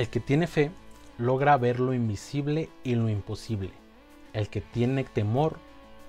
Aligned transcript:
El 0.00 0.08
que 0.08 0.18
tiene 0.18 0.46
fe 0.46 0.70
logra 1.18 1.58
ver 1.58 1.78
lo 1.78 1.92
invisible 1.92 2.70
y 2.84 2.94
lo 2.94 3.10
imposible. 3.10 3.70
El 4.32 4.48
que 4.48 4.62
tiene 4.62 5.04
temor 5.04 5.58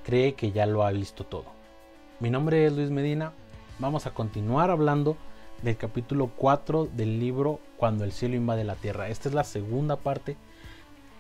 cree 0.06 0.33
que 0.33 0.54
ya 0.54 0.66
lo 0.66 0.86
ha 0.86 0.92
visto 0.94 1.25
todo. 1.25 1.47
Mi 2.21 2.29
nombre 2.29 2.65
es 2.65 2.71
Luis 2.71 2.89
Medina. 2.89 3.33
Vamos 3.79 4.05
a 4.05 4.13
continuar 4.13 4.71
hablando 4.71 5.17
del 5.62 5.75
capítulo 5.75 6.31
4 6.38 6.88
del 6.93 7.19
libro 7.19 7.59
Cuando 7.75 8.05
el 8.05 8.13
cielo 8.13 8.38
invade 8.38 8.63
la 8.63 8.75
tierra. 8.75 9.09
Esta 9.09 9.28
es 9.28 9.35
la 9.35 9.44
segunda 9.44 9.97
parte. 9.97 10.37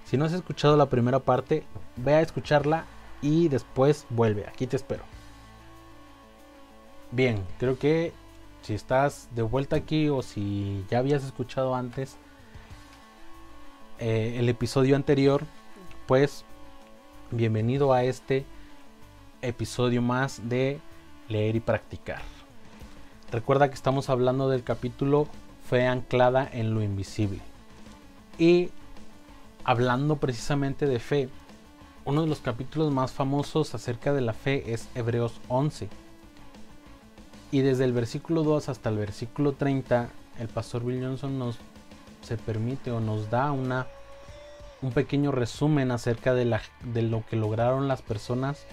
Si 0.05 0.15
no 0.15 0.23
has 0.23 0.31
escuchado 0.31 0.77
la 0.77 0.87
primera 0.87 1.19
parte, 1.19 1.65
ve 1.97 2.13
a 2.13 2.21
escucharla 2.21 2.85
y 3.21 3.49
después 3.49 4.05
vuelve. 4.09 4.47
Aquí 4.47 4.65
te 4.65 4.77
espero. 4.77 5.03
Bien, 7.11 7.43
creo 7.59 7.77
que 7.77 8.13
si 8.61 8.73
estás 8.75 9.27
de 9.35 9.41
vuelta 9.41 9.75
aquí 9.75 10.07
o 10.07 10.21
si 10.21 10.85
ya 10.89 10.99
habías 10.99 11.25
escuchado 11.25 11.75
antes 11.75 12.17
eh, 14.03 14.39
el 14.39 14.49
episodio 14.49 14.95
anterior, 14.95 15.43
pues 16.07 16.43
bienvenido 17.29 17.93
a 17.93 18.03
este 18.03 18.45
episodio 19.43 20.01
más 20.01 20.49
de 20.49 20.79
leer 21.29 21.55
y 21.55 21.59
practicar. 21.59 22.23
Recuerda 23.31 23.69
que 23.69 23.75
estamos 23.75 24.09
hablando 24.09 24.49
del 24.49 24.63
capítulo 24.63 25.27
Fe 25.69 25.85
anclada 25.85 26.49
en 26.51 26.73
lo 26.73 26.81
invisible. 26.81 27.41
Y 28.39 28.71
hablando 29.65 30.15
precisamente 30.15 30.87
de 30.87 30.97
fe, 30.97 31.29
uno 32.03 32.23
de 32.23 32.27
los 32.27 32.39
capítulos 32.39 32.91
más 32.91 33.11
famosos 33.11 33.75
acerca 33.75 34.13
de 34.13 34.21
la 34.21 34.33
fe 34.33 34.73
es 34.73 34.89
Hebreos 34.95 35.39
11. 35.47 35.89
Y 37.51 37.61
desde 37.61 37.83
el 37.83 37.93
versículo 37.93 38.41
2 38.41 38.67
hasta 38.67 38.89
el 38.89 38.97
versículo 38.97 39.51
30, 39.51 40.09
el 40.39 40.47
pastor 40.47 40.83
Bill 40.83 41.03
Johnson 41.03 41.37
nos 41.37 41.59
se 42.21 42.37
permite 42.37 42.91
o 42.91 42.99
nos 42.99 43.29
da 43.29 43.51
una, 43.51 43.87
un 44.81 44.91
pequeño 44.91 45.31
resumen 45.31 45.91
acerca 45.91 46.33
de, 46.33 46.45
la, 46.45 46.61
de 46.83 47.01
lo 47.01 47.25
que 47.25 47.35
lograron 47.35 47.87
las 47.87 48.01
personas 48.01 48.65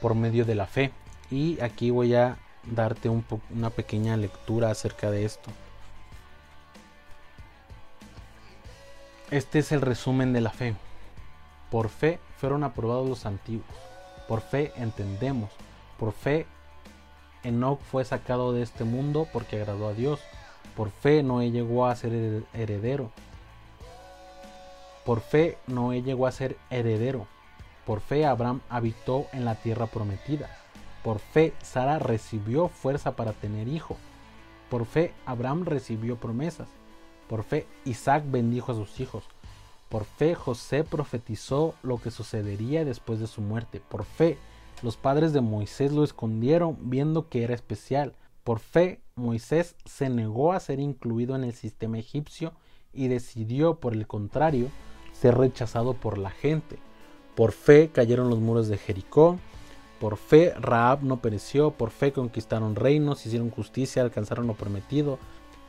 por 0.00 0.14
medio 0.14 0.44
de 0.44 0.54
la 0.54 0.66
fe. 0.66 0.92
Y 1.30 1.60
aquí 1.60 1.90
voy 1.90 2.14
a 2.14 2.38
darte 2.64 3.08
un 3.08 3.24
una 3.50 3.70
pequeña 3.70 4.16
lectura 4.16 4.70
acerca 4.70 5.10
de 5.10 5.24
esto. 5.24 5.50
Este 9.30 9.58
es 9.58 9.72
el 9.72 9.82
resumen 9.82 10.32
de 10.32 10.40
la 10.40 10.50
fe. 10.50 10.74
Por 11.70 11.90
fe 11.90 12.18
fueron 12.38 12.64
aprobados 12.64 13.08
los 13.08 13.26
antiguos. 13.26 13.66
Por 14.26 14.40
fe 14.40 14.72
entendemos. 14.76 15.50
Por 15.98 16.12
fe 16.12 16.46
Enoch 17.42 17.80
fue 17.80 18.04
sacado 18.04 18.52
de 18.52 18.62
este 18.62 18.84
mundo 18.84 19.28
porque 19.32 19.56
agradó 19.56 19.88
a 19.88 19.92
Dios. 19.92 20.20
Por 20.78 20.90
fe 20.90 21.24
Noé 21.24 21.50
llegó 21.50 21.86
a 21.86 21.96
ser 21.96 22.44
heredero. 22.54 23.10
Por 25.04 25.20
fe 25.20 25.58
Noé 25.66 26.04
llegó 26.04 26.28
a 26.28 26.30
ser 26.30 26.56
heredero. 26.70 27.26
Por 27.84 27.98
fe 27.98 28.24
Abraham 28.24 28.60
habitó 28.68 29.26
en 29.32 29.44
la 29.44 29.56
tierra 29.56 29.88
prometida. 29.88 30.48
Por 31.02 31.18
fe 31.18 31.52
Sara 31.64 31.98
recibió 31.98 32.68
fuerza 32.68 33.16
para 33.16 33.32
tener 33.32 33.66
hijo. 33.66 33.96
Por 34.70 34.86
fe 34.86 35.12
Abraham 35.26 35.64
recibió 35.64 36.14
promesas. 36.14 36.68
Por 37.28 37.42
fe 37.42 37.66
Isaac 37.84 38.22
bendijo 38.28 38.70
a 38.70 38.76
sus 38.76 39.00
hijos. 39.00 39.24
Por 39.88 40.04
fe 40.04 40.36
José 40.36 40.84
profetizó 40.84 41.74
lo 41.82 42.00
que 42.00 42.12
sucedería 42.12 42.84
después 42.84 43.18
de 43.18 43.26
su 43.26 43.40
muerte. 43.40 43.82
Por 43.88 44.04
fe 44.04 44.38
los 44.84 44.96
padres 44.96 45.32
de 45.32 45.40
Moisés 45.40 45.90
lo 45.90 46.04
escondieron 46.04 46.76
viendo 46.82 47.28
que 47.28 47.42
era 47.42 47.54
especial. 47.56 48.14
Por 48.44 48.60
fe 48.60 49.00
Moisés 49.18 49.74
se 49.84 50.08
negó 50.08 50.52
a 50.52 50.60
ser 50.60 50.80
incluido 50.80 51.36
en 51.36 51.44
el 51.44 51.52
sistema 51.52 51.98
egipcio 51.98 52.52
y 52.92 53.08
decidió, 53.08 53.76
por 53.76 53.92
el 53.92 54.06
contrario, 54.06 54.68
ser 55.12 55.36
rechazado 55.36 55.94
por 55.94 56.18
la 56.18 56.30
gente. 56.30 56.78
Por 57.34 57.52
fe 57.52 57.90
cayeron 57.92 58.30
los 58.30 58.38
muros 58.40 58.68
de 58.68 58.78
Jericó. 58.78 59.38
Por 60.00 60.16
fe 60.16 60.54
Raab 60.58 61.02
no 61.02 61.20
pereció. 61.20 61.72
Por 61.72 61.90
fe 61.90 62.12
conquistaron 62.12 62.76
reinos, 62.76 63.26
hicieron 63.26 63.50
justicia, 63.50 64.02
alcanzaron 64.02 64.46
lo 64.46 64.54
prometido 64.54 65.18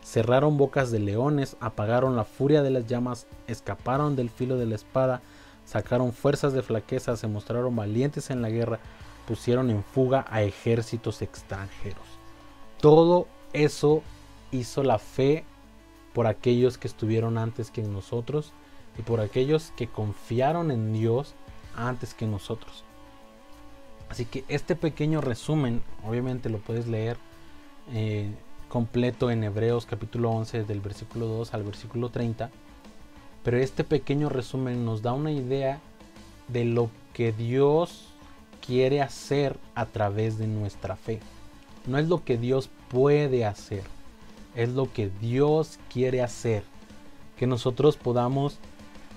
cerraron 0.04 0.58
bocas 0.58 0.92
de 0.92 1.00
leones, 1.00 1.58
apagaron 1.60 2.16
la 2.16 2.24
furia 2.24 2.62
de 2.62 2.72
las 2.72 2.88
llamas, 2.88 3.28
escaparon 3.48 4.16
del 4.16 4.30
filo 4.30 4.58
de 4.58 4.66
la 4.66 4.76
espada, 4.76 5.22
sacaron 5.66 6.14
fuerzas 6.14 6.54
de 6.54 6.62
flaqueza, 6.62 7.18
se 7.18 7.28
mostraron 7.28 7.76
valientes 7.76 8.30
en 8.30 8.42
la 8.42 8.50
guerra, 8.50 8.80
pusieron 9.28 9.70
en 9.70 9.84
fuga 9.84 10.26
a 10.30 10.42
ejércitos 10.42 11.22
extranjeros. 11.22 12.06
Todo 12.80 13.28
eso 13.54 14.04
hizo 14.52 14.84
la 14.84 15.00
fe 15.00 15.44
por 16.14 16.28
aquellos 16.28 16.78
que 16.78 16.88
estuvieron 16.88 17.38
antes 17.38 17.72
que 17.72 17.82
nosotros 17.82 18.52
y 18.98 19.02
por 19.02 19.20
aquellos 19.20 19.72
que 19.76 19.88
confiaron 19.88 20.72
en 20.72 20.94
Dios 20.94 21.36
antes 21.76 22.14
que 22.14 22.28
nosotros. 22.28 22.84
Así 24.10 24.26
que 24.26 24.44
este 24.48 24.76
pequeño 24.76 25.22
resumen, 25.22 25.82
obviamente 26.06 26.50
lo 26.50 26.58
puedes 26.58 26.88
leer 26.88 27.18
eh, 27.94 28.30
completo 28.68 29.32
en 29.32 29.44
Hebreos 29.44 29.86
capítulo 29.86 30.32
11 30.32 30.64
del 30.64 30.82
versículo 30.82 31.28
2 31.28 31.54
al 31.54 31.64
versículo 31.64 32.10
30. 32.10 32.50
Pero 33.44 33.58
este 33.58 33.84
pequeño 33.84 34.30
resumen 34.30 34.84
nos 34.84 35.02
da 35.02 35.14
una 35.14 35.32
idea 35.32 35.80
de 36.48 36.66
lo 36.66 36.90
que 37.14 37.32
Dios 37.32 38.08
quiere 38.66 39.02
hacer 39.02 39.58
a 39.76 39.86
través 39.86 40.38
de 40.38 40.48
nuestra 40.48 40.96
fe. 40.96 41.20
No 41.86 41.98
es 41.98 42.08
lo 42.08 42.24
que 42.24 42.38
Dios 42.38 42.70
puede 42.90 43.46
hacer, 43.46 43.84
es 44.56 44.70
lo 44.70 44.92
que 44.92 45.10
Dios 45.22 45.80
quiere 45.92 46.22
hacer. 46.22 46.64
Que 47.38 47.48
nosotros 47.48 47.98
podamos 47.98 48.60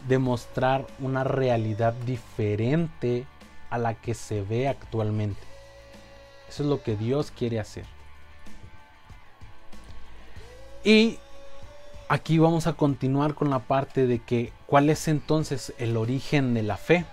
demostrar 0.09 0.87
una 1.00 1.25
realidad 1.25 1.93
diferente 2.06 3.27
a 3.71 3.78
la 3.78 3.95
que 3.95 4.15
se 4.15 4.43
ve 4.43 4.69
actualmente. 4.69 5.41
Eso 6.49 6.62
es 6.62 6.69
lo 6.69 6.83
que 6.83 6.97
Dios 6.97 7.31
quiere 7.31 7.59
hacer. 7.59 7.87
Y 10.84 11.19
aquí 12.09 12.39
vamos 12.39 12.67
a 12.67 12.75
continuar 12.75 13.34
con 13.34 13.49
la 13.49 13.61
parte 13.61 14.06
de 14.06 14.19
que 14.19 14.53
cuál 14.67 14.91
es 14.91 15.09
entonces 15.09 15.73
el 15.79 15.97
origen 15.97 16.55
de 16.55 16.62
la 16.62 16.77
fe. 16.77 17.06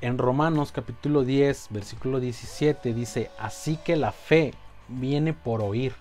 En 0.00 0.16
Romanos 0.16 0.72
capítulo 0.72 1.24
10, 1.24 1.68
versículo 1.70 2.20
17 2.20 2.94
dice, 2.94 3.30
así 3.38 3.76
que 3.76 3.96
la 3.96 4.12
fe 4.12 4.54
viene 4.88 5.32
por 5.34 5.62
oír, 5.62 5.94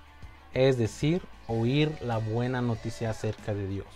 es 0.54 0.78
decir, 0.78 1.22
oír 1.48 1.98
la 2.02 2.18
buena 2.18 2.62
noticia 2.62 3.09
acerca 3.09 3.54
de 3.54 3.68
Dios. 3.68 3.88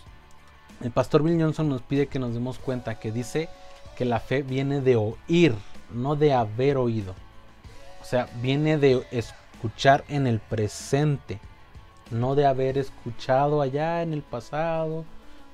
El 0.82 0.90
pastor 0.90 1.22
Bill 1.22 1.40
Johnson 1.40 1.68
nos 1.68 1.82
pide 1.82 2.06
que 2.06 2.18
nos 2.18 2.34
demos 2.34 2.58
cuenta 2.58 2.98
que 2.98 3.12
dice 3.12 3.48
que 3.96 4.04
la 4.04 4.20
fe 4.20 4.42
viene 4.42 4.80
de 4.80 4.96
oír, 4.96 5.54
no 5.90 6.16
de 6.16 6.34
haber 6.34 6.76
oído. 6.76 7.14
O 8.02 8.04
sea, 8.04 8.28
viene 8.42 8.76
de 8.76 9.06
escuchar 9.10 10.04
en 10.08 10.26
el 10.26 10.40
presente 10.40 11.40
no 12.10 12.34
de 12.34 12.46
haber 12.46 12.78
escuchado 12.78 13.60
allá 13.60 14.02
en 14.02 14.12
el 14.12 14.22
pasado 14.22 15.04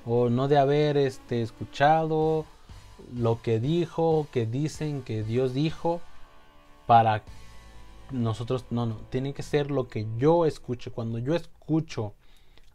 o 0.05 0.29
no 0.29 0.47
de 0.47 0.57
haber 0.57 0.97
este, 0.97 1.41
escuchado 1.41 2.45
lo 3.15 3.41
que 3.41 3.59
dijo, 3.59 4.27
que 4.31 4.45
dicen 4.45 5.01
que 5.01 5.23
Dios 5.23 5.53
dijo 5.53 6.01
para 6.87 7.23
nosotros, 8.11 8.65
no, 8.69 8.85
no, 8.85 8.95
tiene 9.09 9.33
que 9.33 9.43
ser 9.43 9.71
lo 9.71 9.87
que 9.87 10.07
yo 10.17 10.45
escuche. 10.45 10.91
Cuando 10.91 11.17
yo 11.19 11.35
escucho 11.35 12.13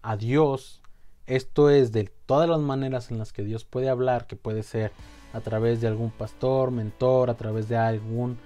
a 0.02 0.16
Dios, 0.16 0.80
esto 1.26 1.70
es 1.70 1.92
de 1.92 2.10
todas 2.26 2.48
las 2.48 2.60
maneras 2.60 3.10
en 3.10 3.18
las 3.18 3.32
que 3.32 3.42
Dios 3.42 3.64
puede 3.64 3.88
hablar, 3.88 4.26
que 4.26 4.36
puede 4.36 4.62
ser 4.62 4.92
a 5.32 5.40
través 5.40 5.80
de 5.80 5.88
algún 5.88 6.10
pastor, 6.10 6.70
mentor, 6.70 7.30
a 7.30 7.34
través 7.34 7.68
de 7.68 7.76
algún 7.76 8.38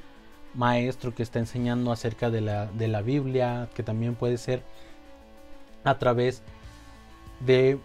maestro 0.55 1.15
que 1.15 1.23
está 1.23 1.39
enseñando 1.39 1.93
acerca 1.93 2.31
de 2.31 2.41
la, 2.41 2.67
de 2.67 2.89
la 2.89 3.03
Biblia, 3.03 3.69
que 3.75 3.83
también 3.83 4.15
puede 4.15 4.39
ser 4.39 4.63
a 5.85 5.99
través 5.99 6.43
de 7.41 7.79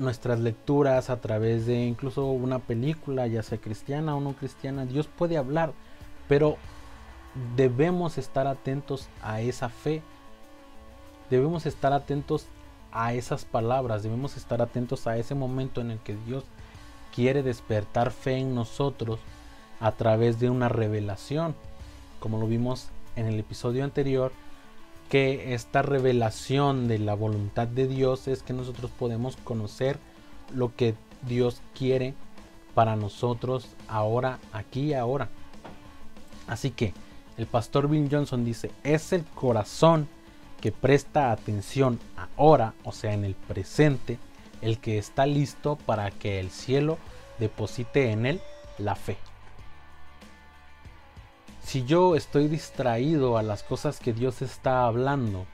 nuestras 0.00 0.40
lecturas, 0.40 1.10
a 1.10 1.20
través 1.20 1.66
de 1.66 1.84
incluso 1.84 2.26
una 2.26 2.58
película, 2.58 3.26
ya 3.26 3.42
sea 3.42 3.58
cristiana 3.58 4.16
o 4.16 4.20
no 4.20 4.32
cristiana, 4.32 4.86
Dios 4.86 5.06
puede 5.06 5.36
hablar, 5.36 5.72
pero 6.26 6.56
debemos 7.54 8.18
estar 8.18 8.46
atentos 8.46 9.08
a 9.22 9.40
esa 9.40 9.68
fe, 9.68 10.02
debemos 11.28 11.66
estar 11.66 11.92
atentos 11.92 12.46
a 12.92 13.14
esas 13.14 13.44
palabras, 13.44 14.02
debemos 14.02 14.36
estar 14.36 14.62
atentos 14.62 15.06
a 15.06 15.16
ese 15.16 15.34
momento 15.34 15.80
en 15.80 15.90
el 15.90 15.98
que 15.98 16.16
Dios 16.26 16.44
quiere 17.14 17.42
despertar 17.42 18.10
fe 18.10 18.38
en 18.38 18.54
nosotros 18.54 19.20
a 19.80 19.92
través 19.92 20.40
de 20.40 20.50
una 20.50 20.68
revelación, 20.68 21.54
como 22.18 22.38
lo 22.38 22.46
vimos 22.46 22.88
en 23.16 23.26
el 23.26 23.38
episodio 23.38 23.84
anterior, 23.84 24.32
que 25.10 25.54
esta 25.54 25.82
revelación 25.82 26.86
de 26.86 27.00
la 27.00 27.14
voluntad 27.14 27.66
de 27.66 27.88
Dios 27.88 28.28
es 28.28 28.44
que 28.44 28.52
nosotros 28.52 28.92
podemos 28.96 29.36
conocer 29.36 29.98
lo 30.54 30.74
que 30.74 30.94
Dios 31.26 31.60
quiere 31.76 32.14
para 32.74 32.94
nosotros 32.94 33.66
ahora, 33.88 34.38
aquí 34.52 34.82
y 34.82 34.94
ahora. 34.94 35.28
Así 36.46 36.70
que 36.70 36.94
el 37.36 37.46
pastor 37.46 37.88
Bill 37.88 38.08
Johnson 38.10 38.44
dice, 38.44 38.70
es 38.84 39.12
el 39.12 39.24
corazón 39.24 40.08
que 40.60 40.70
presta 40.70 41.32
atención 41.32 41.98
ahora, 42.36 42.74
o 42.84 42.92
sea, 42.92 43.12
en 43.12 43.24
el 43.24 43.34
presente, 43.34 44.18
el 44.62 44.78
que 44.78 44.96
está 44.96 45.26
listo 45.26 45.76
para 45.76 46.12
que 46.12 46.38
el 46.38 46.50
cielo 46.50 46.98
deposite 47.40 48.12
en 48.12 48.26
él 48.26 48.40
la 48.78 48.94
fe. 48.94 49.16
Si 51.70 51.84
yo 51.84 52.16
estoy 52.16 52.48
distraído 52.48 53.38
a 53.38 53.44
las 53.44 53.62
cosas 53.62 54.00
que 54.00 54.12
Dios 54.12 54.42
está 54.42 54.86
hablando, 54.86 55.46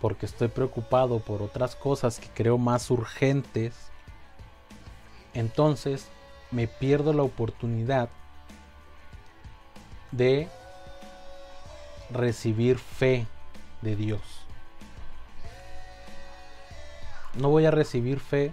porque 0.00 0.26
estoy 0.26 0.48
preocupado 0.48 1.20
por 1.20 1.40
otras 1.40 1.76
cosas 1.76 2.18
que 2.18 2.26
creo 2.26 2.58
más 2.58 2.90
urgentes, 2.90 3.76
entonces 5.34 6.08
me 6.50 6.66
pierdo 6.66 7.12
la 7.12 7.22
oportunidad 7.22 8.08
de 10.10 10.48
recibir 12.10 12.76
fe 12.76 13.28
de 13.82 13.94
Dios. 13.94 14.20
No 17.34 17.50
voy 17.50 17.66
a 17.66 17.70
recibir 17.70 18.18
fe 18.18 18.52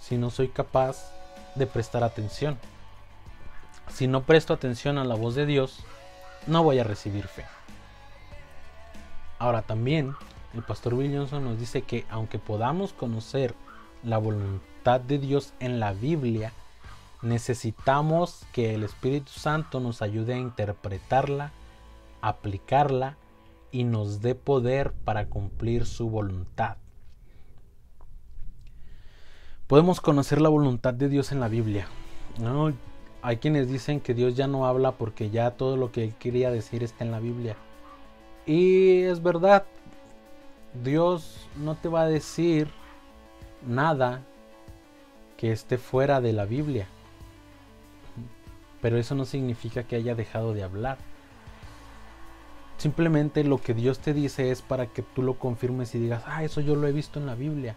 si 0.00 0.16
no 0.16 0.30
soy 0.30 0.48
capaz 0.48 1.12
de 1.54 1.68
prestar 1.68 2.02
atención. 2.02 2.58
Si 3.88 4.06
no 4.06 4.22
presto 4.22 4.52
atención 4.52 4.98
a 4.98 5.04
la 5.04 5.14
voz 5.14 5.34
de 5.34 5.46
Dios, 5.46 5.80
no 6.46 6.62
voy 6.62 6.78
a 6.78 6.84
recibir 6.84 7.26
fe. 7.26 7.44
Ahora 9.38 9.62
también 9.62 10.14
el 10.54 10.62
pastor 10.62 10.94
Will 10.94 11.14
Johnson 11.14 11.44
nos 11.44 11.58
dice 11.58 11.82
que 11.82 12.06
aunque 12.10 12.38
podamos 12.38 12.92
conocer 12.92 13.54
la 14.02 14.18
voluntad 14.18 15.00
de 15.00 15.18
Dios 15.18 15.52
en 15.60 15.80
la 15.80 15.92
Biblia, 15.92 16.52
necesitamos 17.22 18.46
que 18.52 18.74
el 18.74 18.84
Espíritu 18.84 19.32
Santo 19.32 19.80
nos 19.80 20.02
ayude 20.02 20.34
a 20.34 20.38
interpretarla, 20.38 21.52
aplicarla 22.22 23.16
y 23.70 23.84
nos 23.84 24.22
dé 24.22 24.34
poder 24.34 24.92
para 24.92 25.26
cumplir 25.26 25.86
su 25.86 26.08
voluntad. 26.08 26.76
Podemos 29.66 30.00
conocer 30.00 30.40
la 30.40 30.48
voluntad 30.48 30.94
de 30.94 31.08
Dios 31.08 31.32
en 31.32 31.40
la 31.40 31.48
Biblia. 31.48 31.88
¿no? 32.38 32.72
Hay 33.26 33.38
quienes 33.38 33.68
dicen 33.68 33.98
que 33.98 34.14
Dios 34.14 34.36
ya 34.36 34.46
no 34.46 34.68
habla 34.68 34.92
porque 34.92 35.30
ya 35.30 35.50
todo 35.50 35.76
lo 35.76 35.90
que 35.90 36.04
él 36.04 36.14
quería 36.14 36.52
decir 36.52 36.84
está 36.84 37.02
en 37.02 37.10
la 37.10 37.18
Biblia. 37.18 37.56
Y 38.46 39.00
es 39.00 39.20
verdad, 39.20 39.64
Dios 40.84 41.48
no 41.56 41.74
te 41.74 41.88
va 41.88 42.02
a 42.02 42.08
decir 42.08 42.68
nada 43.66 44.22
que 45.36 45.50
esté 45.50 45.76
fuera 45.76 46.20
de 46.20 46.32
la 46.34 46.44
Biblia. 46.44 46.86
Pero 48.80 48.96
eso 48.96 49.16
no 49.16 49.24
significa 49.24 49.82
que 49.82 49.96
haya 49.96 50.14
dejado 50.14 50.54
de 50.54 50.62
hablar. 50.62 50.96
Simplemente 52.78 53.42
lo 53.42 53.58
que 53.58 53.74
Dios 53.74 53.98
te 53.98 54.14
dice 54.14 54.52
es 54.52 54.62
para 54.62 54.86
que 54.86 55.02
tú 55.02 55.24
lo 55.24 55.34
confirmes 55.34 55.96
y 55.96 55.98
digas, 55.98 56.22
ah, 56.26 56.44
eso 56.44 56.60
yo 56.60 56.76
lo 56.76 56.86
he 56.86 56.92
visto 56.92 57.18
en 57.18 57.26
la 57.26 57.34
Biblia. 57.34 57.74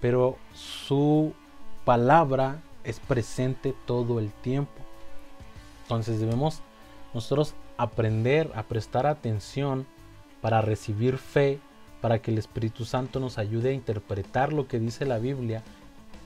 Pero 0.00 0.38
su 0.54 1.34
palabra 1.84 2.62
es 2.86 3.00
presente 3.00 3.74
todo 3.84 4.18
el 4.18 4.32
tiempo. 4.32 4.72
Entonces 5.82 6.20
debemos 6.20 6.62
nosotros 7.12 7.54
aprender 7.76 8.50
a 8.54 8.62
prestar 8.62 9.06
atención 9.06 9.86
para 10.40 10.62
recibir 10.62 11.18
fe, 11.18 11.58
para 12.00 12.20
que 12.20 12.30
el 12.30 12.38
Espíritu 12.38 12.84
Santo 12.84 13.20
nos 13.20 13.38
ayude 13.38 13.70
a 13.70 13.74
interpretar 13.74 14.52
lo 14.52 14.68
que 14.68 14.78
dice 14.78 15.04
la 15.04 15.18
Biblia, 15.18 15.62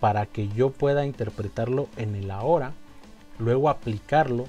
para 0.01 0.27
que 0.27 0.49
yo 0.49 0.71
pueda 0.71 1.07
interpretarlo 1.07 1.89
en 1.97 2.15
el 2.15 2.31
ahora, 2.31 2.73
luego 3.39 3.69
aplicarlo 3.69 4.47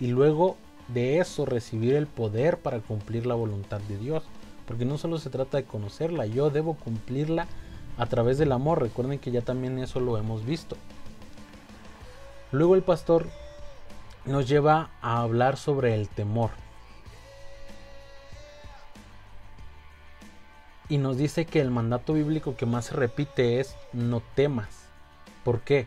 y 0.00 0.08
luego 0.08 0.56
de 0.88 1.18
eso 1.18 1.46
recibir 1.46 1.94
el 1.94 2.06
poder 2.06 2.58
para 2.58 2.80
cumplir 2.80 3.26
la 3.26 3.34
voluntad 3.34 3.80
de 3.80 3.98
Dios. 3.98 4.24
Porque 4.66 4.84
no 4.84 4.98
solo 4.98 5.18
se 5.18 5.30
trata 5.30 5.58
de 5.58 5.64
conocerla, 5.64 6.26
yo 6.26 6.50
debo 6.50 6.74
cumplirla 6.74 7.46
a 7.98 8.06
través 8.06 8.38
del 8.38 8.52
amor. 8.52 8.80
Recuerden 8.80 9.18
que 9.18 9.30
ya 9.30 9.42
también 9.42 9.78
eso 9.78 10.00
lo 10.00 10.18
hemos 10.18 10.44
visto. 10.44 10.76
Luego 12.52 12.74
el 12.74 12.82
pastor 12.82 13.26
nos 14.26 14.46
lleva 14.46 14.90
a 15.00 15.22
hablar 15.22 15.56
sobre 15.56 15.94
el 15.94 16.08
temor. 16.08 16.50
Y 20.88 20.98
nos 20.98 21.16
dice 21.16 21.46
que 21.46 21.60
el 21.60 21.70
mandato 21.70 22.12
bíblico 22.12 22.54
que 22.54 22.66
más 22.66 22.86
se 22.86 22.94
repite 22.94 23.58
es 23.58 23.74
no 23.94 24.22
temas. 24.34 24.68
¿Por 25.44 25.60
qué? 25.60 25.86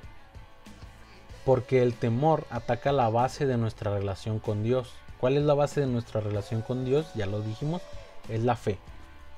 Porque 1.46 1.84
el 1.84 1.94
temor 1.94 2.46
ataca 2.50 2.92
la 2.92 3.10
base 3.10 3.46
de 3.46 3.58
nuestra 3.58 3.94
relación 3.94 4.40
con 4.40 4.64
Dios. 4.64 4.92
¿Cuál 5.20 5.38
es 5.38 5.44
la 5.44 5.54
base 5.54 5.82
de 5.82 5.88
nuestra 5.88 6.20
relación 6.20 6.64
con 6.64 6.84
Dios? 6.84 7.06
Ya 7.14 7.28
lo 7.28 7.42
dijimos, 7.42 7.84
es 8.28 8.44
la 8.44 8.56
fe. 8.56 8.80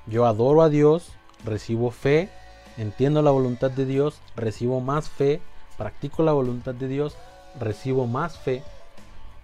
Yo 0.06 0.24
adoro 0.24 0.62
a 0.62 0.70
Dios, 0.70 1.10
recibo 1.44 1.90
fe, 1.90 2.30
entiendo 2.78 3.20
la 3.20 3.30
voluntad 3.30 3.70
de 3.70 3.84
Dios, 3.84 4.20
recibo 4.34 4.80
más 4.80 5.10
fe, 5.10 5.42
practico 5.78 6.22
la 6.22 6.32
voluntad 6.32 6.74
de 6.74 6.88
Dios, 6.88 7.16
recibo 7.58 8.06
más 8.06 8.36
fe, 8.36 8.62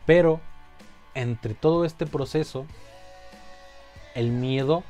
pero 0.05 0.41
entre 1.15 1.55
todo 1.55 1.85
este 1.85 2.07
proceso, 2.07 2.67
el 4.15 4.31
miedo 4.31 4.83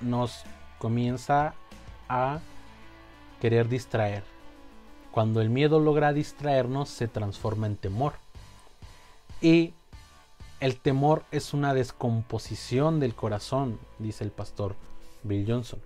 nos 0.00 0.44
comienza 0.78 1.54
a 2.08 2.38
querer 3.40 3.68
distraer. 3.68 4.24
Cuando 5.10 5.40
el 5.40 5.50
miedo 5.50 5.80
logra 5.80 6.12
distraernos, 6.12 6.88
se 6.88 7.08
transforma 7.08 7.66
en 7.66 7.76
temor. 7.76 8.14
Y 9.40 9.74
el 10.60 10.78
temor 10.80 11.24
es 11.30 11.52
una 11.54 11.74
descomposición 11.74 13.00
del 13.00 13.14
corazón, 13.14 13.78
dice 13.98 14.24
el 14.24 14.30
pastor 14.30 14.76
Bill 15.22 15.44
Johnson. 15.46 15.80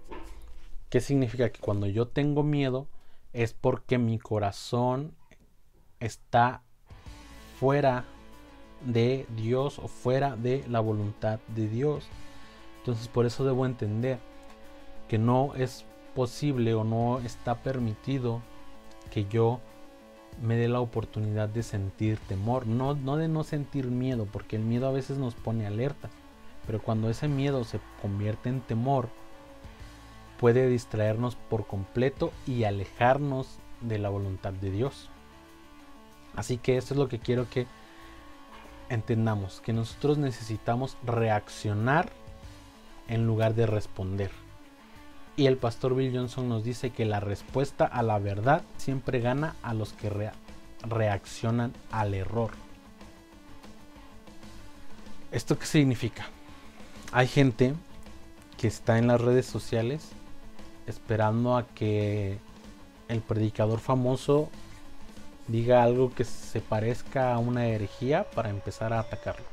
¿Qué 0.91 1.01
significa? 1.01 1.51
Que 1.51 1.61
cuando 1.61 1.87
yo 1.87 2.07
tengo 2.07 2.43
miedo 2.43 2.87
es 3.33 3.53
porque 3.53 3.99
mi 3.99 4.19
corazón 4.19 5.15
está 6.01 6.63
fuera 7.59 8.05
de 8.85 9.27
Dios 9.37 9.79
o 9.79 9.89
fuera 9.89 10.37
de 10.37 10.65
la 10.69 10.81
voluntad 10.81 11.41
de 11.49 11.69
Dios. 11.69 12.07
Entonces 12.79 13.09
por 13.09 13.27
eso 13.27 13.45
debo 13.45 13.67
entender 13.67 14.19
que 15.09 15.19
no 15.19 15.55
es 15.55 15.85
posible 16.15 16.75
o 16.75 16.85
no 16.85 17.19
está 17.21 17.63
permitido 17.63 18.43
que 19.11 19.25
yo 19.27 19.61
me 20.43 20.57
dé 20.57 20.69
la 20.69 20.81
oportunidad 20.81 21.49
de 21.49 21.63
sentir 21.63 22.19
temor, 22.29 22.67
no, 22.67 22.95
no 22.95 23.17
de 23.17 23.29
no 23.29 23.43
sentir 23.43 23.87
miedo, 23.87 24.27
porque 24.31 24.57
el 24.57 24.63
miedo 24.63 24.87
a 24.87 24.93
veces 24.93 25.19
nos 25.19 25.35
pone 25.35 25.67
alerta, 25.67 26.11
pero 26.67 26.81
cuando 26.81 27.11
ese 27.11 27.29
miedo 27.29 27.65
se 27.65 27.81
convierte 28.01 28.49
en 28.49 28.61
temor, 28.61 29.09
puede 30.39 30.69
distraernos 30.69 31.37
por 31.37 31.67
completo 31.67 32.33
y 32.47 32.65
alejarnos 32.65 33.59
de 33.81 33.99
la 33.99 34.09
voluntad 34.09 34.53
de 34.53 34.71
Dios. 34.71 35.11
Así 36.35 36.57
que 36.57 36.77
esto 36.77 36.95
es 36.95 36.99
lo 36.99 37.09
que 37.09 37.19
quiero 37.19 37.49
que 37.51 37.67
entendamos, 38.89 39.61
que 39.61 39.73
nosotros 39.73 40.19
necesitamos 40.19 40.97
reaccionar 41.05 42.11
en 43.09 43.27
lugar 43.27 43.55
de 43.55 43.67
responder. 43.67 44.31
Y 45.37 45.47
el 45.47 45.57
pastor 45.57 45.95
Bill 45.95 46.17
Johnson 46.17 46.49
nos 46.49 46.65
dice 46.65 46.91
que 46.91 47.05
la 47.05 47.21
respuesta 47.21 47.85
a 47.85 48.03
la 48.03 48.19
verdad 48.19 48.63
siempre 48.77 49.21
gana 49.21 49.55
a 49.63 49.75
los 49.75 49.93
que 49.93 50.33
reaccionan 50.83 51.73
al 51.91 52.15
error. 52.15 52.51
¿Esto 55.31 55.59
qué 55.59 55.67
significa? 55.67 56.27
Hay 57.13 57.27
gente 57.27 57.75
que 58.57 58.67
está 58.67 58.99
en 58.99 59.07
las 59.07 59.21
redes 59.21 59.47
sociales 59.47 60.11
esperando 60.89 61.57
a 61.57 61.67
que 61.67 62.39
el 63.09 63.21
predicador 63.21 63.79
famoso 63.79 64.49
diga 65.47 65.83
algo 65.83 66.13
que 66.15 66.25
se 66.25 66.61
parezca 66.61 67.33
a 67.33 67.39
una 67.39 67.67
herejía 67.67 68.29
para 68.31 68.51
empezar 68.51 68.93
a 68.93 69.01
atacarlo. 69.01 69.47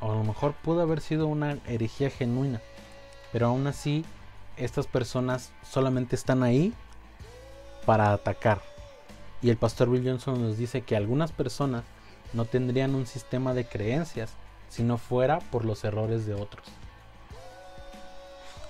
O 0.00 0.12
a 0.12 0.14
lo 0.14 0.24
mejor 0.24 0.52
pudo 0.52 0.82
haber 0.82 1.00
sido 1.00 1.26
una 1.26 1.58
herejía 1.66 2.10
genuina, 2.10 2.60
pero 3.32 3.46
aún 3.46 3.66
así 3.66 4.04
estas 4.56 4.86
personas 4.86 5.52
solamente 5.62 6.14
están 6.14 6.42
ahí 6.42 6.72
para 7.86 8.12
atacar. 8.12 8.60
Y 9.40 9.50
el 9.50 9.56
pastor 9.56 9.90
Bill 9.90 10.04
Johnson 10.04 10.42
nos 10.42 10.58
dice 10.58 10.82
que 10.82 10.96
algunas 10.96 11.32
personas 11.32 11.84
no 12.32 12.44
tendrían 12.44 12.94
un 12.94 13.06
sistema 13.06 13.54
de 13.54 13.66
creencias 13.66 14.32
si 14.68 14.82
no 14.82 14.98
fuera 14.98 15.38
por 15.38 15.64
los 15.64 15.84
errores 15.84 16.26
de 16.26 16.34
otros. 16.34 16.66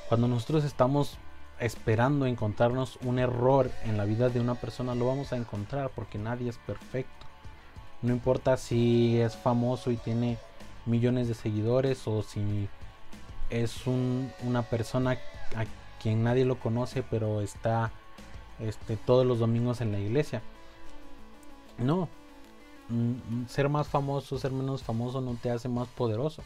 Cuando 0.08 0.28
nosotros 0.28 0.64
estamos 0.64 1.18
esperando 1.60 2.26
encontrarnos 2.26 2.98
un 3.02 3.18
error 3.18 3.70
en 3.84 3.96
la 3.96 4.04
vida 4.04 4.28
de 4.28 4.40
una 4.40 4.54
persona, 4.54 4.94
lo 4.94 5.06
vamos 5.06 5.32
a 5.32 5.36
encontrar 5.36 5.90
porque 5.94 6.18
nadie 6.18 6.50
es 6.50 6.58
perfecto. 6.58 7.26
No 8.02 8.12
importa 8.12 8.56
si 8.56 9.20
es 9.20 9.36
famoso 9.36 9.90
y 9.90 9.96
tiene 9.96 10.38
millones 10.86 11.28
de 11.28 11.34
seguidores 11.34 12.06
o 12.06 12.22
si 12.22 12.68
es 13.50 13.86
una 13.86 14.62
persona 14.62 15.18
a 15.56 15.64
quien 16.00 16.22
nadie 16.22 16.44
lo 16.44 16.60
conoce 16.60 17.02
pero 17.02 17.40
está 17.40 17.90
este, 18.60 18.96
todos 18.96 19.26
los 19.26 19.38
domingos 19.38 19.80
en 19.80 19.92
la 19.92 19.98
iglesia. 19.98 20.42
No, 21.78 22.08
mm, 22.88 23.46
ser 23.46 23.68
más 23.68 23.88
famoso, 23.88 24.38
ser 24.38 24.52
menos 24.52 24.82
famoso 24.82 25.20
no 25.20 25.34
te 25.34 25.50
hace 25.50 25.68
más 25.68 25.88
poderoso. 25.88 26.42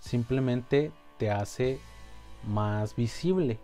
Simplemente 0.00 0.92
te 1.18 1.30
hace 1.30 1.78
más 2.46 2.96
visible. 2.96 3.58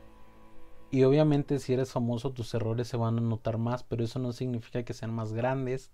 Y 0.90 1.04
obviamente 1.04 1.58
si 1.58 1.72
eres 1.72 1.92
famoso 1.92 2.30
tus 2.30 2.54
errores 2.54 2.88
se 2.88 2.96
van 2.96 3.18
a 3.18 3.20
notar 3.20 3.58
más, 3.58 3.82
pero 3.82 4.04
eso 4.04 4.18
no 4.18 4.32
significa 4.32 4.82
que 4.84 4.94
sean 4.94 5.12
más 5.12 5.32
grandes 5.32 5.90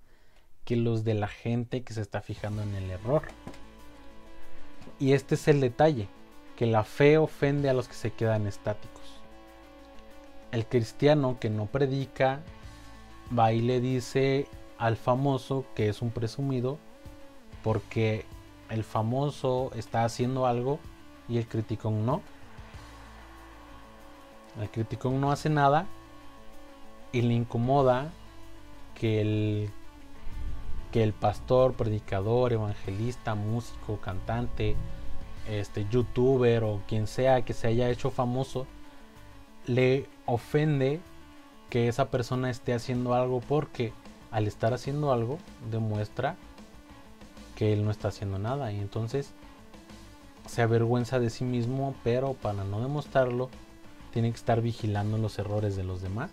que 0.65 0.77
los 0.77 1.05
de 1.05 1.15
la 1.15 1.29
gente 1.29 1.83
que 1.83 1.95
se 1.95 2.03
está 2.03 2.21
fijando 2.21 2.63
en 2.63 2.75
el 2.75 2.91
error. 2.91 3.23
Y 4.99 5.13
este 5.13 5.35
es 5.35 5.49
el 5.49 5.61
detalle, 5.61 6.09
que 6.57 6.67
la 6.67 6.85
fe 6.85 7.19
ofende 7.19 7.69
a 7.69 7.75
los 7.75 7.89
que 7.89 7.95
se 7.95 8.13
quedan 8.13 8.47
estáticos. 8.47 9.03
El 10.53 10.67
cristiano 10.67 11.39
que 11.41 11.51
no 11.51 11.67
predica 11.67 12.41
va 13.37 13.53
y 13.53 13.63
le 13.63 13.81
dice 13.81 14.47
al 14.79 14.97
famoso 14.97 15.65
que 15.75 15.89
es 15.89 16.03
un 16.03 16.11
presumido 16.11 16.79
porque 17.63 18.27
el 18.69 18.85
famoso 18.85 19.71
está 19.75 20.05
haciendo 20.05 20.47
algo 20.47 20.79
y 21.29 21.39
el 21.39 21.47
criticón 21.47 22.05
no. 22.05 22.23
El 24.61 24.71
criticón 24.71 25.21
no 25.21 25.33
hace 25.33 25.49
nada 25.49 25.87
y 27.13 27.23
le 27.23 27.35
incomoda 27.35 28.11
que 28.95 29.21
el 29.21 29.71
que 30.91 31.03
el 31.03 31.15
pastor, 31.15 31.73
predicador, 31.73 32.53
evangelista, 32.53 33.35
músico, 33.35 33.97
cantante, 33.97 34.77
este 35.49 35.87
youtuber 35.91 36.65
o 36.65 36.83
quien 36.87 37.07
sea 37.07 37.43
que 37.43 37.55
se 37.55 37.67
haya 37.67 37.89
hecho 37.89 38.11
famoso 38.11 38.67
le 39.67 40.07
ofende 40.27 41.01
que 41.71 41.89
esa 41.89 42.11
persona 42.11 42.51
esté 42.51 42.75
haciendo 42.75 43.15
algo 43.15 43.41
porque 43.41 43.93
al 44.31 44.47
estar 44.47 44.75
haciendo 44.75 45.13
algo 45.13 45.39
demuestra 45.71 46.37
que 47.57 47.73
él 47.73 47.85
no 47.85 47.91
está 47.91 48.09
haciendo 48.09 48.39
nada. 48.39 48.73
Y 48.73 48.79
entonces 48.79 49.33
se 50.47 50.63
avergüenza 50.63 51.21
de 51.21 51.31
sí 51.31 51.45
mismo, 51.45 51.95
pero 52.05 52.35
para 52.35 52.65
no 52.65 52.81
demostrarlo 52.81 53.49
tiene 54.13 54.31
que 54.31 54.37
estar 54.37 54.61
vigilando 54.61 55.19
los 55.19 55.39
errores 55.39 55.75
de 55.77 55.85
los 55.85 56.03
demás. 56.03 56.31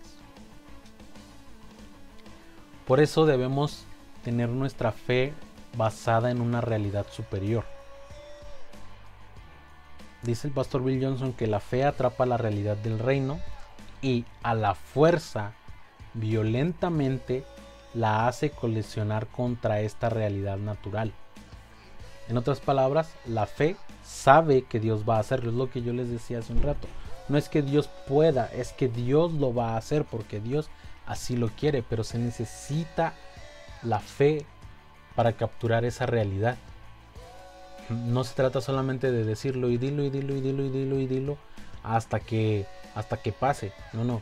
Por 2.86 3.00
eso 3.00 3.26
debemos 3.26 3.84
tener 4.24 4.48
nuestra 4.48 4.92
fe 4.92 5.32
basada 5.76 6.30
en 6.30 6.40
una 6.40 6.60
realidad 6.60 7.06
superior. 7.10 7.64
Dice 10.22 10.48
el 10.48 10.52
pastor 10.52 10.84
Bill 10.84 11.02
Johnson 11.02 11.32
que 11.32 11.46
la 11.46 11.60
fe 11.60 11.84
atrapa 11.84 12.26
la 12.26 12.36
realidad 12.36 12.76
del 12.76 12.98
reino 12.98 13.40
y 14.02 14.24
a 14.42 14.54
la 14.54 14.74
fuerza, 14.74 15.52
violentamente, 16.14 17.44
la 17.94 18.28
hace 18.28 18.50
colisionar 18.50 19.26
contra 19.28 19.80
esta 19.80 20.10
realidad 20.10 20.58
natural. 20.58 21.12
En 22.28 22.36
otras 22.36 22.60
palabras, 22.60 23.14
la 23.26 23.46
fe 23.46 23.76
sabe 24.04 24.62
que 24.62 24.78
Dios 24.78 25.04
va 25.08 25.16
a 25.16 25.20
hacerlo. 25.20 25.50
Es 25.50 25.56
lo 25.56 25.70
que 25.70 25.82
yo 25.82 25.92
les 25.92 26.10
decía 26.10 26.38
hace 26.38 26.52
un 26.52 26.62
rato. 26.62 26.86
No 27.30 27.38
es 27.38 27.48
que 27.48 27.62
Dios 27.62 27.88
pueda, 28.08 28.46
es 28.46 28.72
que 28.72 28.88
Dios 28.88 29.32
lo 29.32 29.54
va 29.54 29.74
a 29.74 29.76
hacer 29.76 30.04
porque 30.04 30.40
Dios 30.40 30.68
así 31.06 31.36
lo 31.36 31.48
quiere, 31.48 31.84
pero 31.88 32.02
se 32.02 32.18
necesita 32.18 33.14
la 33.84 34.00
fe 34.00 34.44
para 35.14 35.34
capturar 35.34 35.84
esa 35.84 36.06
realidad. 36.06 36.56
No 37.88 38.24
se 38.24 38.34
trata 38.34 38.60
solamente 38.60 39.12
de 39.12 39.24
decirlo 39.24 39.70
y 39.70 39.78
dilo 39.78 40.02
y 40.02 40.10
dilo 40.10 40.34
y 40.34 40.40
dilo 40.40 40.64
y 40.64 40.70
dilo 40.70 40.98
y 40.98 41.06
dilo 41.06 41.38
hasta 41.84 42.18
que 42.18 42.66
hasta 42.96 43.16
que 43.18 43.30
pase. 43.30 43.72
No, 43.92 44.02
no. 44.02 44.20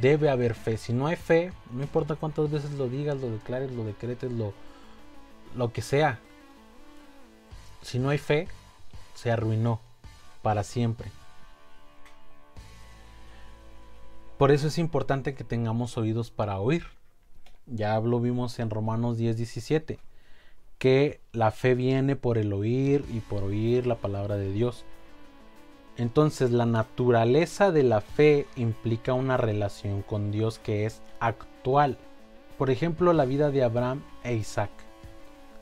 Debe 0.00 0.28
haber 0.28 0.54
fe. 0.54 0.76
Si 0.76 0.92
no 0.92 1.06
hay 1.06 1.14
fe, 1.14 1.52
no 1.70 1.82
importa 1.82 2.16
cuántas 2.16 2.50
veces 2.50 2.72
lo 2.72 2.88
digas, 2.88 3.16
lo 3.20 3.30
declares, 3.30 3.70
lo 3.70 3.84
decretes, 3.84 4.32
lo, 4.32 4.54
lo 5.54 5.72
que 5.72 5.82
sea. 5.82 6.18
Si 7.82 8.00
no 8.00 8.10
hay 8.10 8.18
fe, 8.18 8.48
se 9.14 9.30
arruinó 9.30 9.78
para 10.42 10.64
siempre. 10.64 11.12
Por 14.40 14.52
eso 14.52 14.68
es 14.68 14.78
importante 14.78 15.34
que 15.34 15.44
tengamos 15.44 15.98
oídos 15.98 16.30
para 16.30 16.58
oír. 16.60 16.84
Ya 17.66 18.00
lo 18.00 18.20
vimos 18.20 18.58
en 18.58 18.70
Romanos 18.70 19.18
10, 19.18 19.36
17, 19.36 19.98
que 20.78 21.20
la 21.32 21.50
fe 21.50 21.74
viene 21.74 22.16
por 22.16 22.38
el 22.38 22.54
oír 22.54 23.04
y 23.12 23.20
por 23.20 23.42
oír 23.42 23.86
la 23.86 23.96
palabra 23.96 24.36
de 24.36 24.50
Dios. 24.50 24.86
Entonces 25.98 26.52
la 26.52 26.64
naturaleza 26.64 27.70
de 27.70 27.82
la 27.82 28.00
fe 28.00 28.46
implica 28.56 29.12
una 29.12 29.36
relación 29.36 30.00
con 30.00 30.30
Dios 30.30 30.58
que 30.58 30.86
es 30.86 31.02
actual. 31.20 31.98
Por 32.56 32.70
ejemplo, 32.70 33.12
la 33.12 33.26
vida 33.26 33.50
de 33.50 33.62
Abraham 33.62 34.02
e 34.24 34.36
Isaac. 34.36 34.70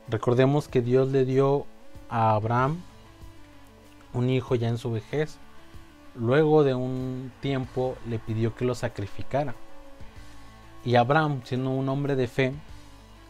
Recordemos 0.07 0.69
que 0.69 0.81
Dios 0.81 1.09
le 1.09 1.25
dio 1.25 1.65
a 2.07 2.33
Abraham 2.33 2.81
un 4.13 4.29
hijo 4.29 4.55
ya 4.55 4.69
en 4.69 4.77
su 4.77 4.89
vejez. 4.89 5.37
Luego 6.19 6.63
de 6.63 6.75
un 6.75 7.31
tiempo 7.39 7.95
le 8.07 8.19
pidió 8.19 8.53
que 8.53 8.65
lo 8.65 8.75
sacrificara. 8.75 9.55
Y 10.83 10.95
Abraham, 10.95 11.41
siendo 11.45 11.69
un 11.69 11.87
hombre 11.87 12.15
de 12.15 12.27
fe, 12.27 12.53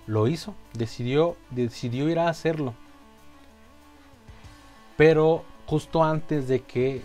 lo 0.08 0.28
hizo, 0.28 0.56
decidió, 0.74 1.36
decidió 1.52 2.10
ir 2.10 2.18
a 2.18 2.30
hacerlo. 2.30 2.74
Pero 4.98 5.44
justo 5.68 6.04
antes 6.04 6.48
de 6.48 6.62
que 6.62 7.04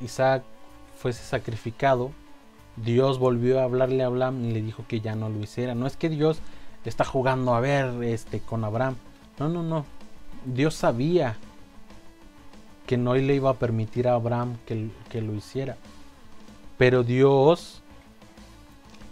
Isaac 0.00 0.42
fuese 0.96 1.22
sacrificado, 1.22 2.10
Dios 2.76 3.18
volvió 3.18 3.60
a 3.60 3.64
hablarle 3.64 4.02
a 4.02 4.06
Abraham 4.06 4.44
y 4.46 4.52
le 4.52 4.62
dijo 4.62 4.84
que 4.88 5.00
ya 5.00 5.14
no 5.14 5.28
lo 5.28 5.38
hiciera. 5.38 5.74
No 5.74 5.86
es 5.86 5.98
que 5.98 6.08
Dios 6.08 6.38
está 6.86 7.04
jugando 7.04 7.54
a 7.54 7.60
ver 7.60 8.02
este 8.04 8.40
con 8.40 8.64
Abraham. 8.64 8.96
No, 9.38 9.48
no, 9.48 9.62
no. 9.62 9.84
Dios 10.46 10.74
sabía 10.74 11.36
que 12.92 12.98
no 12.98 13.14
le 13.14 13.34
iba 13.34 13.48
a 13.48 13.54
permitir 13.54 14.06
a 14.06 14.12
Abraham 14.12 14.58
que, 14.66 14.90
que 15.08 15.22
lo 15.22 15.34
hiciera. 15.34 15.78
Pero 16.76 17.04
Dios 17.04 17.80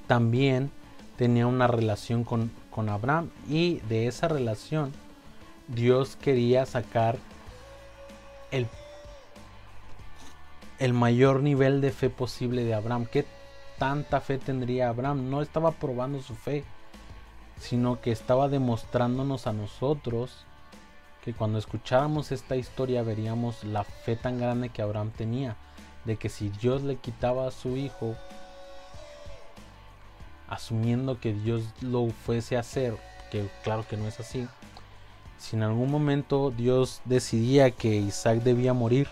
también 0.06 0.70
tenía 1.16 1.46
una 1.46 1.66
relación 1.66 2.22
con, 2.22 2.50
con 2.70 2.90
Abraham 2.90 3.30
y 3.48 3.76
de 3.88 4.06
esa 4.06 4.28
relación 4.28 4.92
Dios 5.66 6.16
quería 6.16 6.66
sacar 6.66 7.16
el, 8.50 8.66
el 10.78 10.92
mayor 10.92 11.42
nivel 11.42 11.80
de 11.80 11.90
fe 11.90 12.10
posible 12.10 12.64
de 12.64 12.74
Abraham. 12.74 13.06
¿Qué 13.10 13.24
tanta 13.78 14.20
fe 14.20 14.36
tendría 14.36 14.90
Abraham? 14.90 15.30
No 15.30 15.40
estaba 15.40 15.70
probando 15.70 16.20
su 16.20 16.34
fe, 16.34 16.64
sino 17.58 17.98
que 18.02 18.12
estaba 18.12 18.50
demostrándonos 18.50 19.46
a 19.46 19.54
nosotros 19.54 20.44
que 21.24 21.34
cuando 21.34 21.58
escucháramos 21.58 22.32
esta 22.32 22.56
historia 22.56 23.02
veríamos 23.02 23.64
la 23.64 23.84
fe 23.84 24.16
tan 24.16 24.38
grande 24.38 24.70
que 24.70 24.82
Abraham 24.82 25.10
tenía, 25.10 25.56
de 26.04 26.16
que 26.16 26.28
si 26.28 26.48
Dios 26.48 26.82
le 26.82 26.96
quitaba 26.96 27.46
a 27.46 27.50
su 27.50 27.76
hijo, 27.76 28.16
asumiendo 30.48 31.20
que 31.20 31.32
Dios 31.32 31.64
lo 31.80 32.08
fuese 32.10 32.56
a 32.56 32.60
hacer, 32.60 32.96
que 33.30 33.48
claro 33.62 33.86
que 33.88 33.96
no 33.96 34.08
es 34.08 34.18
así, 34.18 34.48
si 35.38 35.56
en 35.56 35.62
algún 35.62 35.90
momento 35.90 36.50
Dios 36.50 37.00
decidía 37.06 37.70
que 37.70 37.96
Isaac 37.96 38.42
debía 38.42 38.74
morir, 38.74 39.08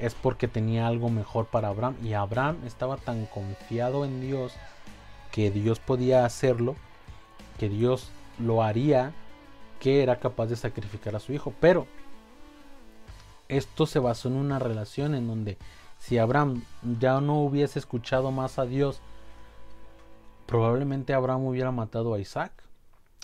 es 0.00 0.14
porque 0.14 0.48
tenía 0.48 0.88
algo 0.88 1.08
mejor 1.10 1.46
para 1.46 1.68
Abraham. 1.68 1.96
Y 2.02 2.14
Abraham 2.14 2.58
estaba 2.66 2.96
tan 2.96 3.26
confiado 3.26 4.04
en 4.04 4.20
Dios 4.20 4.52
que 5.30 5.52
Dios 5.52 5.78
podía 5.78 6.24
hacerlo, 6.24 6.74
que 7.58 7.68
Dios 7.68 8.10
lo 8.38 8.62
haría, 8.62 9.12
que 9.84 10.02
era 10.02 10.18
capaz 10.18 10.46
de 10.46 10.56
sacrificar 10.56 11.14
a 11.14 11.20
su 11.20 11.34
hijo. 11.34 11.52
Pero 11.60 11.86
esto 13.48 13.84
se 13.84 13.98
basó 13.98 14.28
en 14.28 14.36
una 14.36 14.58
relación 14.58 15.14
en 15.14 15.28
donde 15.28 15.58
si 15.98 16.16
Abraham 16.16 16.62
ya 16.98 17.20
no 17.20 17.42
hubiese 17.42 17.80
escuchado 17.80 18.30
más 18.30 18.58
a 18.58 18.64
Dios, 18.64 19.02
probablemente 20.46 21.12
Abraham 21.12 21.44
hubiera 21.44 21.70
matado 21.70 22.14
a 22.14 22.18
Isaac 22.18 22.50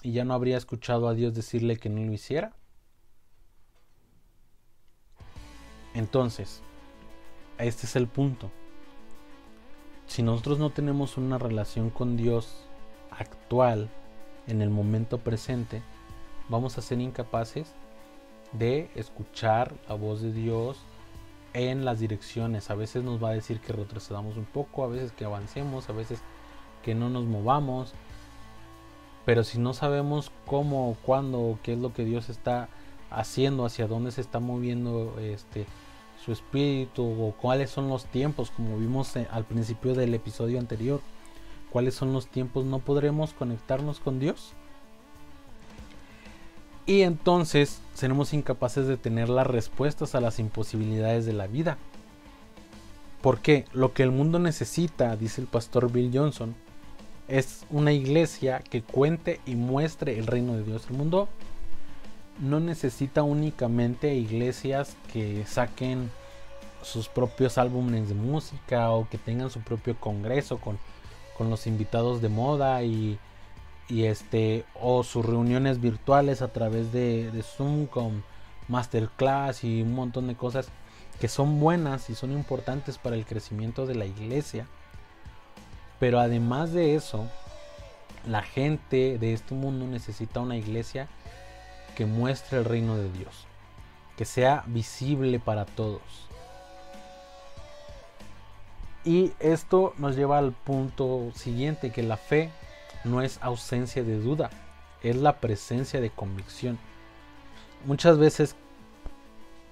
y 0.03 0.13
ya 0.13 0.27
no 0.27 0.35
habría 0.35 0.59
escuchado 0.59 1.09
a 1.09 1.15
Dios 1.15 1.33
decirle 1.33 1.79
que 1.79 1.89
no 1.89 2.05
lo 2.05 2.13
hiciera. 2.13 2.53
Entonces, 5.95 6.61
este 7.57 7.87
es 7.87 7.97
el 7.97 8.07
punto. 8.07 8.51
Si 10.07 10.23
nosotros 10.23 10.59
no 10.59 10.69
tenemos 10.69 11.17
una 11.17 11.39
relación 11.39 11.89
con 11.89 12.19
Dios 12.19 12.67
actual, 13.11 13.89
en 14.47 14.61
el 14.61 14.69
momento 14.69 15.17
presente, 15.17 15.83
vamos 16.51 16.77
a 16.77 16.83
ser 16.83 17.01
incapaces 17.01 17.73
de 18.53 18.91
escuchar 18.95 19.75
la 19.89 19.95
voz 19.95 20.21
de 20.21 20.33
Dios 20.33 20.79
en 21.55 21.85
las 21.85 22.01
direcciones. 22.01 22.71
A 22.71 22.75
veces 22.75 23.03
nos 23.03 23.23
va 23.23 23.31
a 23.31 23.35
decir 23.35 23.61
que 23.61 23.73
retrocedamos 23.73 24.37
un 24.37 24.45
poco, 24.45 24.85
a 24.85 24.89
veces 24.89 25.13
que 25.13 25.25
avancemos, 25.25 25.89
a 25.89 25.93
veces 25.93 26.21
que 26.83 26.95
no 26.95 27.09
nos 27.09 27.25
movamos. 27.25 27.95
Pero 29.25 29.45
si 29.45 29.59
no 29.59 29.73
sabemos 29.73 30.33
cómo, 30.47 30.97
cuándo, 31.03 31.59
qué 31.63 31.75
es 31.75 31.79
lo 31.79 31.93
que 31.93 32.05
Dios 32.05 32.29
está 32.29 32.69
haciendo, 33.11 33.65
hacia 33.65 33.87
dónde 33.87 34.11
se 34.11 34.21
está 34.21 34.41
moviendo 34.41 35.19
este 35.21 35.67
su 36.25 36.33
espíritu 36.33 37.03
o 37.03 37.33
cuáles 37.33 37.71
son 37.71 37.89
los 37.89 38.05
tiempos, 38.05 38.51
como 38.51 38.77
vimos 38.77 39.17
eh, 39.17 39.27
al 39.31 39.45
principio 39.45 39.95
del 39.95 40.13
episodio 40.13 40.59
anterior, 40.59 41.01
cuáles 41.71 41.95
son 41.95 42.13
los 42.13 42.27
tiempos, 42.27 42.67
no 42.67 42.79
podremos 42.79 43.33
conectarnos 43.33 44.01
con 44.01 44.19
Dios. 44.19 44.53
Y 46.87 47.03
entonces 47.03 47.81
seremos 47.95 48.33
incapaces 48.33 48.87
de 48.87 48.97
tener 48.97 49.29
las 49.29 49.47
respuestas 49.47 50.15
a 50.15 50.21
las 50.21 50.39
imposibilidades 50.39 51.27
de 51.27 51.33
la 51.33 51.47
vida. 51.47 51.79
Porque 53.23 53.67
lo 53.73 53.93
que 53.93 54.03
el 54.03 54.11
mundo 54.11 54.39
necesita, 54.39 55.17
dice 55.17 55.41
el 55.41 55.47
pastor 55.47 55.93
Bill 55.93 56.11
Johnson, 56.13 56.55
es 57.29 57.65
una 57.71 57.93
iglesia 57.93 58.59
que 58.59 58.83
cuente 58.83 59.41
y 59.47 59.55
muestre 59.55 60.19
el 60.19 60.27
reino 60.27 60.55
de 60.57 60.65
Dios. 60.65 60.87
El 60.91 60.97
mundo 60.97 61.29
no 62.41 62.59
necesita 62.59 63.23
únicamente 63.23 64.15
iglesias 64.15 64.97
que 65.13 65.45
saquen 65.47 66.11
sus 66.83 67.09
propios 67.09 67.59
álbumes 67.59 68.09
de 68.09 68.15
música 68.15 68.91
o 68.91 69.07
que 69.09 69.19
tengan 69.19 69.51
su 69.51 69.61
propio 69.61 69.95
congreso 70.01 70.59
con, 70.59 70.79
con 71.37 71.51
los 71.51 71.67
invitados 71.67 72.23
de 72.23 72.31
moda 72.31 72.83
y, 72.83 73.19
y, 73.91 74.05
este 74.05 74.65
o 74.81 75.03
sus 75.03 75.25
reuniones 75.25 75.81
virtuales 75.81 76.43
a 76.43 76.49
través 76.49 76.93
de, 76.93 77.31
Zoom 77.43 77.87
con 77.87 78.23
masterclass 78.69 79.65
y 79.65 79.83
un 79.83 79.95
montón 79.95 80.29
de 80.29 80.37
cosas 80.37 80.69
que 81.21 81.29
son 81.29 81.61
buenas 81.61 82.09
y 82.09 82.15
son 82.15 82.33
importantes 82.33 82.99
para 82.99 83.17
el 83.17 83.27
crecimiento 83.27 83.87
de 83.87 83.95
la 83.95 84.07
iglesia. 84.07 84.67
Pero 85.99 86.19
además 86.19 86.73
de 86.73 86.95
eso, 86.95 87.27
la 88.27 88.43
gente 88.43 89.19
de 89.19 89.35
este 89.35 89.55
mundo 89.55 89.87
necesita 89.87 90.41
una 90.41 90.57
iglesia 90.57 91.09
que 91.95 92.07
muestre 92.07 92.59
el 92.59 92.65
reino 92.65 92.97
de 92.97 93.13
Dios, 93.13 93.47
que 94.17 94.25
sea 94.25 94.65
visible 94.67 95.39
para 95.41 95.67
todos. 95.67 96.01
Y 99.05 99.33
esto 99.41 99.95
nos 99.99 100.17
lleva 100.17 100.39
al 100.39 100.53
punto 100.53 101.31
siguiente, 101.35 101.91
que 101.91 102.03
la 102.03 102.17
fe 102.17 102.51
no 103.05 103.23
es 103.23 103.39
ausencia 103.43 104.03
de 104.03 104.19
duda, 104.19 104.51
es 105.03 105.17
la 105.17 105.41
presencia 105.41 106.01
de 106.01 106.11
convicción. 106.11 106.79
Muchas 107.87 108.19
veces 108.19 108.57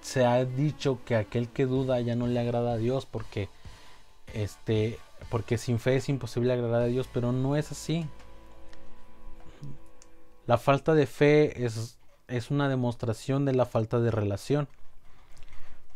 se 0.01 0.25
ha 0.25 0.43
dicho 0.45 0.99
que 1.05 1.15
aquel 1.15 1.49
que 1.49 1.65
duda 1.65 1.99
ya 2.01 2.15
no 2.15 2.27
le 2.27 2.39
agrada 2.39 2.73
a 2.73 2.77
Dios 2.77 3.05
porque 3.05 3.49
este 4.33 4.97
porque 5.29 5.57
sin 5.57 5.79
fe 5.79 5.97
es 5.97 6.07
imposible 6.07 6.53
agradar 6.53 6.83
a 6.83 6.85
Dios, 6.85 7.07
pero 7.13 7.31
no 7.31 7.55
es 7.55 7.71
así. 7.71 8.07
La 10.47 10.57
falta 10.57 10.93
de 10.93 11.05
fe 11.05 11.65
es 11.65 11.99
es 12.27 12.51
una 12.51 12.69
demostración 12.69 13.45
de 13.45 13.53
la 13.53 13.65
falta 13.65 13.99
de 13.99 14.11
relación, 14.11 14.67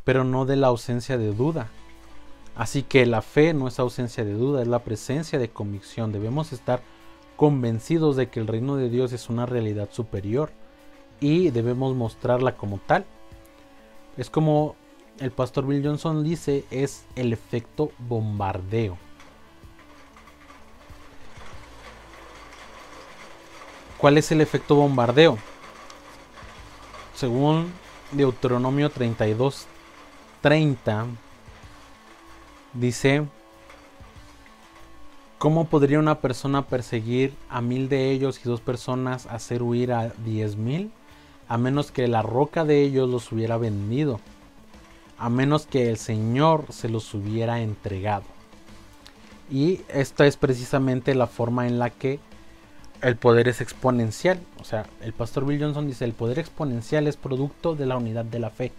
pero 0.03 0.23
no 0.23 0.45
de 0.45 0.55
la 0.55 0.67
ausencia 0.67 1.17
de 1.17 1.33
duda. 1.33 1.69
Así 2.55 2.83
que 2.83 3.05
la 3.05 3.21
fe 3.21 3.53
no 3.53 3.67
es 3.67 3.79
ausencia 3.79 4.23
de 4.23 4.33
duda, 4.33 4.61
es 4.61 4.67
la 4.67 4.79
presencia 4.79 5.39
de 5.39 5.49
convicción. 5.49 6.11
Debemos 6.11 6.53
estar 6.53 6.81
convencidos 7.43 8.15
de 8.15 8.29
que 8.29 8.39
el 8.39 8.47
reino 8.47 8.77
de 8.77 8.89
Dios 8.89 9.12
es 9.12 9.27
una 9.27 9.45
realidad 9.45 9.89
superior 9.91 10.50
y 11.19 11.50
debemos 11.50 11.93
mostrarla 11.93 12.55
como 12.55 12.77
tal. 12.77 13.03
Es 14.15 14.29
como 14.29 14.77
el 15.19 15.29
pastor 15.31 15.67
Bill 15.67 15.85
Johnson 15.85 16.23
dice, 16.23 16.63
es 16.71 17.03
el 17.17 17.33
efecto 17.33 17.91
bombardeo. 18.00 18.97
¿Cuál 23.97 24.17
es 24.17 24.31
el 24.31 24.39
efecto 24.39 24.75
bombardeo? 24.75 25.38
según 27.13 27.73
Deuteronomio 28.13 28.89
32, 28.89 29.67
30, 30.39 31.07
dice, 32.71 33.27
¿cómo 35.43 35.65
podría 35.65 36.00
una 36.00 36.21
persona 36.21 36.67
perseguir 36.67 37.33
a 37.50 37.59
mil 37.59 37.89
de 37.89 38.12
ellos 38.12 38.39
y 38.39 38.47
dos 38.47 38.62
personas 38.62 39.25
hacer 39.25 39.62
huir 39.62 39.91
a 39.91 40.13
diez 40.23 40.55
mil? 40.55 40.89
A 41.50 41.57
menos 41.57 41.91
que 41.91 42.07
la 42.07 42.21
roca 42.21 42.63
de 42.63 42.81
ellos 42.81 43.09
los 43.09 43.29
hubiera 43.29 43.57
vendido, 43.57 44.21
a 45.17 45.27
menos 45.27 45.65
que 45.65 45.89
el 45.89 45.97
Señor 45.97 46.67
se 46.69 46.88
los 46.88 47.13
hubiera 47.13 47.59
entregado. 47.59 48.23
Y 49.51 49.81
esta 49.89 50.25
es 50.25 50.38
precisamente 50.38 51.13
la 51.13 51.27
forma 51.27 51.67
en 51.67 51.77
la 51.77 51.89
que 51.89 52.21
el 53.01 53.17
poder 53.17 53.49
es 53.49 53.60
exponencial. 53.60 54.39
O 54.62 54.63
sea, 54.63 54.86
el 55.01 55.12
pastor 55.12 55.45
Bill 55.45 55.62
Johnson 55.62 55.88
dice, 55.88 56.06
el 56.06 56.13
poder 56.13 56.39
exponencial 56.39 57.06
es 57.06 57.17
producto 57.17 57.75
de 57.75 57.86
la 57.86 57.97
unidad 57.97 58.23
de 58.23 58.39
la 58.39 58.49
fe. 58.49 58.71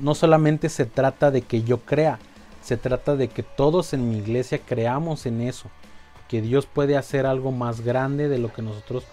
No 0.00 0.14
solamente 0.14 0.70
se 0.70 0.86
trata 0.86 1.30
de 1.30 1.42
que 1.42 1.62
yo 1.62 1.80
crea, 1.80 2.18
se 2.62 2.78
trata 2.78 3.16
de 3.16 3.28
que 3.28 3.42
todos 3.42 3.92
en 3.92 4.08
mi 4.08 4.16
iglesia 4.16 4.60
creamos 4.60 5.26
en 5.26 5.42
eso, 5.42 5.70
que 6.28 6.42
Dios 6.42 6.66
puede 6.66 6.96
hacer 6.96 7.26
algo 7.26 7.52
más 7.52 7.80
grande 7.80 8.28
de 8.28 8.38
lo 8.38 8.52
que 8.52 8.62
nosotros 8.62 9.04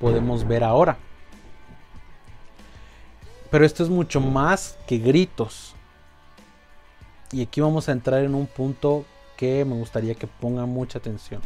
podemos 0.00 0.46
ver 0.46 0.64
ahora. 0.64 0.98
Pero 3.50 3.64
esto 3.64 3.82
es 3.82 3.88
mucho 3.88 4.20
más 4.20 4.78
que 4.86 4.98
gritos. 4.98 5.74
Y 7.32 7.42
aquí 7.42 7.60
vamos 7.60 7.88
a 7.88 7.92
entrar 7.92 8.22
en 8.22 8.34
un 8.34 8.46
punto 8.46 9.04
que 9.36 9.64
me 9.64 9.74
gustaría 9.74 10.14
que 10.14 10.26
pongan 10.26 10.68
mucha 10.68 10.98
atención. 10.98 11.42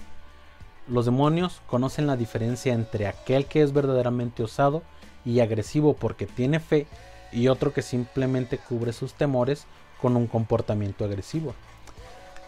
Los 0.87 1.07
demonios 1.07 1.63
conocen 1.67 2.07
la 2.07 2.17
diferencia 2.17 2.75
entre 2.75 3.07
aquel 3.07 3.47
que 3.47 3.63
es 3.63 3.73
verdaderamente 3.73 4.43
osado 4.43 4.83
y 5.25 5.41
agresivo 5.41 5.95
porque 5.95 6.27
tiene 6.27 6.61
fe 6.61 6.87
y 7.33 7.49
otro 7.49 7.73
que 7.73 7.83
simplemente 7.83 8.59
cubre 8.59 8.93
sus 8.93 9.15
temores 9.15 9.67
con 10.01 10.17
un 10.17 10.27
comportamiento 10.27 11.05
agresivo. 11.05 11.55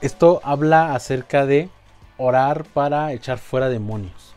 Esto 0.02 0.40
habla 0.44 0.94
acerca 0.94 1.46
de 1.46 1.70
orar 2.18 2.64
para 2.64 3.12
echar 3.12 3.38
fuera 3.38 3.68
demonios. 3.68 4.34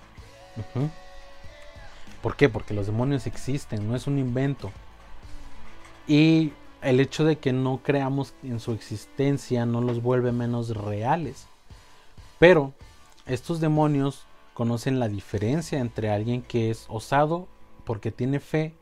¿Por 2.21 2.35
qué? 2.35 2.49
Porque 2.49 2.73
los 2.73 2.85
demonios 2.85 3.27
existen, 3.27 3.87
no 3.87 3.95
es 3.95 4.07
un 4.07 4.19
invento. 4.19 4.71
Y 6.07 6.53
el 6.81 6.99
hecho 6.99 7.23
de 7.23 7.37
que 7.37 7.53
no 7.53 7.81
creamos 7.83 8.33
en 8.43 8.59
su 8.59 8.71
existencia 8.73 9.65
no 9.65 9.81
los 9.81 10.01
vuelve 10.01 10.31
menos 10.31 10.69
reales. 10.75 11.47
Pero 12.39 12.73
estos 13.25 13.59
demonios 13.59 14.25
conocen 14.53 14.99
la 14.99 15.07
diferencia 15.07 15.79
entre 15.79 16.09
alguien 16.09 16.41
que 16.41 16.69
es 16.69 16.85
osado 16.89 17.47
porque 17.85 18.11
tiene 18.11 18.39
fe 18.39 18.73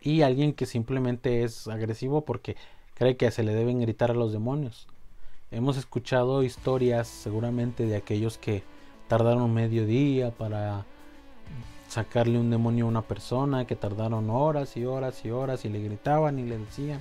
y 0.00 0.22
alguien 0.22 0.52
que 0.52 0.66
simplemente 0.66 1.42
es 1.42 1.68
agresivo 1.68 2.24
porque 2.24 2.56
cree 2.94 3.16
que 3.16 3.30
se 3.30 3.42
le 3.42 3.54
deben 3.54 3.80
gritar 3.80 4.10
a 4.10 4.14
los 4.14 4.32
demonios. 4.32 4.86
Hemos 5.56 5.78
escuchado 5.78 6.42
historias 6.42 7.08
seguramente 7.08 7.86
de 7.86 7.96
aquellos 7.96 8.36
que 8.36 8.62
tardaron 9.08 9.54
medio 9.54 9.86
día 9.86 10.30
para 10.30 10.84
sacarle 11.88 12.38
un 12.38 12.50
demonio 12.50 12.84
a 12.84 12.88
una 12.88 13.00
persona, 13.00 13.66
que 13.66 13.74
tardaron 13.74 14.28
horas 14.28 14.76
y 14.76 14.84
horas 14.84 15.24
y 15.24 15.30
horas 15.30 15.64
y 15.64 15.70
le 15.70 15.82
gritaban 15.82 16.38
y 16.38 16.42
le 16.42 16.58
decían 16.58 17.00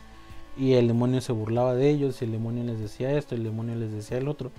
y 0.58 0.76
el 0.76 0.88
demonio 0.88 1.20
se 1.20 1.34
burlaba 1.34 1.76
de 1.76 1.90
ellos 1.90 2.22
y 2.22 2.26
el 2.26 2.32
demonio 2.32 2.64
les 2.64 2.80
decía 2.80 3.12
esto, 3.18 3.36
el 3.36 3.44
demonio 3.44 3.76
les 3.76 3.92
decía 3.92 4.20
el 4.20 4.30
otro. 4.30 4.52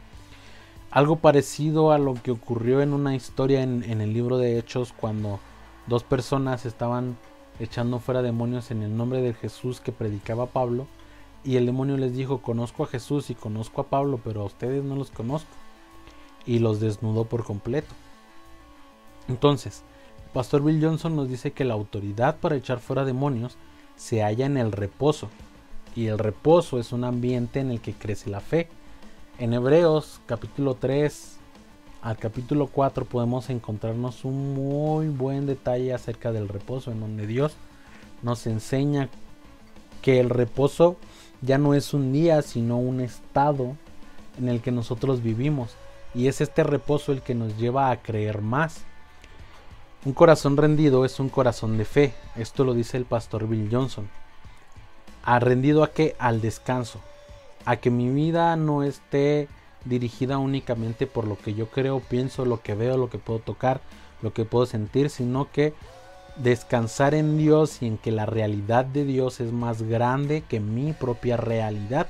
Algo 0.91 1.17
parecido 1.17 1.91
a 1.91 1.97
lo 1.97 2.13
que 2.23 2.33
ocurrió 2.33 2.83
en 2.83 2.93
una 2.93 3.17
historia 3.17 3.63
en, 3.63 3.83
el 3.83 4.13
libro 4.13 4.37
de 4.37 4.59
Hechos 4.59 4.93
cuando 4.93 5.41
dos 5.87 6.05
personas 6.05 6.67
estaban 6.67 7.17
echando 7.61 7.99
fuera 7.99 8.21
demonios 8.21 8.71
en 8.71 8.83
el 8.83 8.95
nombre 8.95 9.23
de 9.23 9.33
Jesús 9.33 9.81
que 9.81 9.91
predicaba 9.91 10.45
Pablo 10.45 10.87
y 11.47 11.57
el 11.57 11.65
demonio 11.65 11.97
les 11.97 12.15
dijo 12.15 12.43
conozco 12.43 12.83
a 12.83 12.89
Jesús 12.89 13.31
y 13.31 13.35
conozco 13.35 13.81
a 13.81 13.87
Pablo 13.87 14.21
pero 14.23 14.43
a 14.43 14.47
ustedes 14.47 14.83
no 14.83 14.97
los 14.97 15.11
conozco 15.11 15.49
y 16.45 16.59
los 16.59 16.81
desnudó 16.81 17.25
por 17.25 17.45
completo. 17.45 17.95
Entonces, 19.29 19.83
Pastor 20.33 20.63
Bill 20.63 20.85
Johnson 20.85 21.17
nos 21.17 21.29
dice 21.29 21.53
que 21.53 21.65
la 21.65 21.75
autoridad 21.75 22.37
para 22.37 22.57
echar 22.57 22.79
fuera 22.79 23.05
demonios 23.05 23.57
se 23.97 24.23
halla 24.23 24.47
en 24.47 24.57
el 24.57 24.73
reposo. 24.73 25.29
Y 25.97 26.07
el 26.07 26.19
reposo 26.19 26.79
es 26.79 26.93
un 26.93 27.05
ambiente 27.05 27.61
en 27.61 27.71
el 27.71 27.81
que 27.81 27.95
crece 27.95 28.31
la 28.31 28.41
fe. 28.41 28.69
En 29.39 29.55
Hebreos 29.55 30.21
capítulo 30.27 30.75
3 30.75 31.39
al 32.03 32.19
capítulo 32.19 32.69
4 32.69 33.05
podemos 33.07 33.51
encontrarnos 33.51 34.25
un 34.25 34.55
muy 34.55 35.09
buen 35.09 35.47
detalle 35.47 35.93
acerca 35.93 36.31
del 36.31 36.49
reposo, 36.49 36.93
en 36.93 37.01
donde 37.01 37.27
Dios 37.27 37.55
nos 38.23 38.47
enseña 38.47 39.09
que 40.03 40.21
el 40.21 40.31
reposo 40.31 40.97
ya 41.47 41.57
no 41.57 41.73
es 41.73 41.95
un 41.95 42.13
día, 42.13 42.43
sino 42.43 42.77
un 42.77 43.01
estado 43.01 43.75
en 44.39 44.51
el 44.51 44.61
que 44.61 44.71
nosotros 44.71 45.23
vivimos. 45.23 45.75
Y 46.15 46.29
es 46.29 46.43
este 46.43 46.63
reposo 46.63 47.13
el 47.13 47.23
que 47.23 47.35
nos 47.35 47.57
lleva 47.57 47.91
a 47.91 48.03
creer 48.03 48.43
más. 48.43 48.83
Un 50.05 50.13
corazón 50.13 50.59
rendido 50.59 51.05
es 51.07 51.19
un 51.19 51.31
corazón 51.31 51.79
de 51.79 51.87
fe. 51.87 52.15
Esto 52.37 52.65
lo 52.65 52.75
dice 52.75 52.99
el 52.99 53.07
pastor 53.07 53.49
Bill 53.49 53.69
Johnson. 53.71 54.09
¿Ha 55.25 55.39
rendido 55.39 55.83
a 55.83 55.93
qué? 55.93 56.15
Al 56.19 56.43
descanso 56.43 57.01
a 57.67 57.77
que 57.77 57.91
mi 57.91 58.09
vida 58.09 58.57
no 58.57 58.83
esté 58.85 59.49
dirigida 59.85 60.39
únicamente 60.39 61.07
por 61.07 61.27
lo 61.27 61.37
que 61.37 61.53
yo 61.53 61.67
creo, 61.67 62.01
pienso, 62.01 62.45
lo 62.45 62.63
que 62.63 62.75
veo, 62.75 62.97
lo 62.97 63.11
que 63.11 63.19
puedo 63.19 63.41
tocar, 63.41 63.81
lo 64.23 64.33
que 64.33 64.45
puedo 64.45 64.67
sentir, 64.67 65.11
sino 65.11 65.51
que 65.51 65.75
descansar 66.37 67.15
en 67.15 67.39
Dios 67.39 67.83
y 67.83 67.87
en 67.87 67.99
que 67.99 68.13
la 68.13 68.27
realidad 68.27 68.85
de 68.85 69.05
Dios 69.05 69.41
es 69.41 69.53
más 69.53 69.83
grande 69.83 70.43
que 70.43 70.61
mi 70.61 70.93
propia 70.93 71.37
realidad. 71.37 72.07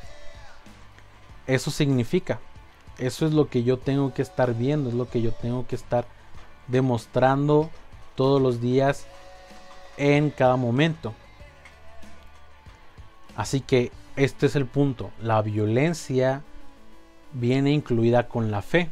Eso 1.47 1.71
significa, 1.71 2.41
eso 2.99 3.27
es 3.27 3.33
lo 3.33 3.49
que 3.49 3.62
yo 3.62 3.79
tengo 3.79 4.12
que 4.12 4.23
estar 4.23 4.55
viendo, 4.55 4.89
es 4.89 4.95
lo 4.95 5.09
que 5.09 5.23
yo 5.23 5.33
tengo 5.33 5.67
que 5.67 5.77
estar 5.77 6.07
demostrando 6.67 7.71
todos 8.15 8.43
los 8.43 8.61
días 8.61 9.07
en 9.97 10.31
cada 10.31 10.57
momento. 10.57 11.15
Así 13.37 13.61
que 13.61 13.93
este 14.17 14.47
es 14.47 14.57
el 14.57 14.67
punto. 14.67 15.11
La 15.21 15.43
violencia 15.43 16.43
viene 17.33 17.71
incluida 17.71 18.29
con 18.29 18.51
la 18.51 18.62
fe. 18.62 18.91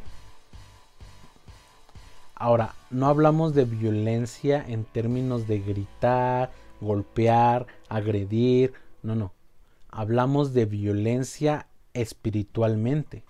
Ahora, 2.35 2.75
no 2.95 3.09
hablamos 3.09 3.55
de 3.55 3.65
violencia 3.65 4.65
en 4.67 4.85
términos 4.85 5.49
de 5.49 5.59
gritar, 5.59 6.53
golpear, 6.81 7.67
agredir. 7.89 8.73
No, 9.03 9.17
no. 9.17 9.33
Hablamos 9.91 10.55
de 10.55 10.65
violencia 10.65 11.67
espiritualmente. 11.93 13.25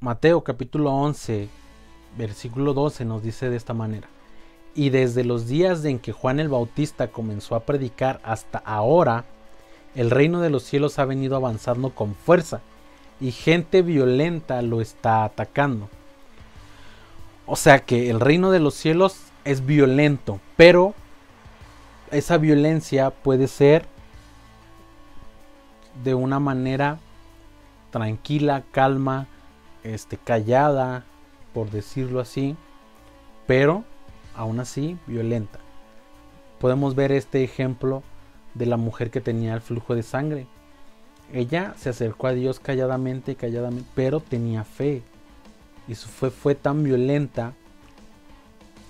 Mateo 0.00 0.44
capítulo 0.44 0.92
11, 0.92 1.48
versículo 2.18 2.74
12 2.74 3.06
nos 3.06 3.22
dice 3.22 3.48
de 3.48 3.56
esta 3.56 3.72
manera. 3.72 4.08
Y 4.74 4.90
desde 4.90 5.24
los 5.24 5.48
días 5.48 5.82
en 5.86 5.98
que 5.98 6.12
Juan 6.12 6.38
el 6.38 6.50
Bautista 6.50 7.08
comenzó 7.08 7.54
a 7.54 7.64
predicar 7.64 8.20
hasta 8.24 8.58
ahora, 8.58 9.24
el 9.94 10.10
reino 10.10 10.42
de 10.42 10.50
los 10.50 10.64
cielos 10.64 10.98
ha 10.98 11.06
venido 11.06 11.34
avanzando 11.36 11.94
con 11.94 12.14
fuerza 12.14 12.60
y 13.22 13.30
gente 13.30 13.80
violenta 13.80 14.60
lo 14.60 14.82
está 14.82 15.24
atacando. 15.24 15.88
O 17.46 17.56
sea 17.56 17.78
que 17.80 18.10
el 18.10 18.20
reino 18.20 18.50
de 18.50 18.60
los 18.60 18.74
cielos 18.74 19.20
es 19.44 19.64
violento, 19.64 20.40
pero 20.56 20.94
esa 22.10 22.38
violencia 22.38 23.10
puede 23.10 23.46
ser 23.46 23.86
de 26.02 26.14
una 26.14 26.40
manera 26.40 26.98
tranquila, 27.90 28.64
calma, 28.72 29.28
este, 29.82 30.18
callada, 30.18 31.04
por 31.54 31.70
decirlo 31.70 32.20
así, 32.20 32.56
pero 33.46 33.84
aún 34.34 34.60
así 34.60 34.98
violenta. 35.06 35.60
Podemos 36.60 36.94
ver 36.94 37.12
este 37.12 37.44
ejemplo 37.44 38.02
de 38.54 38.66
la 38.66 38.76
mujer 38.76 39.10
que 39.10 39.20
tenía 39.20 39.54
el 39.54 39.60
flujo 39.60 39.94
de 39.94 40.02
sangre. 40.02 40.46
Ella 41.32 41.74
se 41.76 41.90
acercó 41.90 42.26
a 42.26 42.32
Dios 42.32 42.60
calladamente, 42.60 43.36
calladamente, 43.36 43.88
pero 43.94 44.20
tenía 44.20 44.64
fe. 44.64 45.02
Y 45.88 45.94
su 45.94 46.08
fe 46.08 46.30
fue 46.30 46.54
tan 46.54 46.82
violenta 46.82 47.54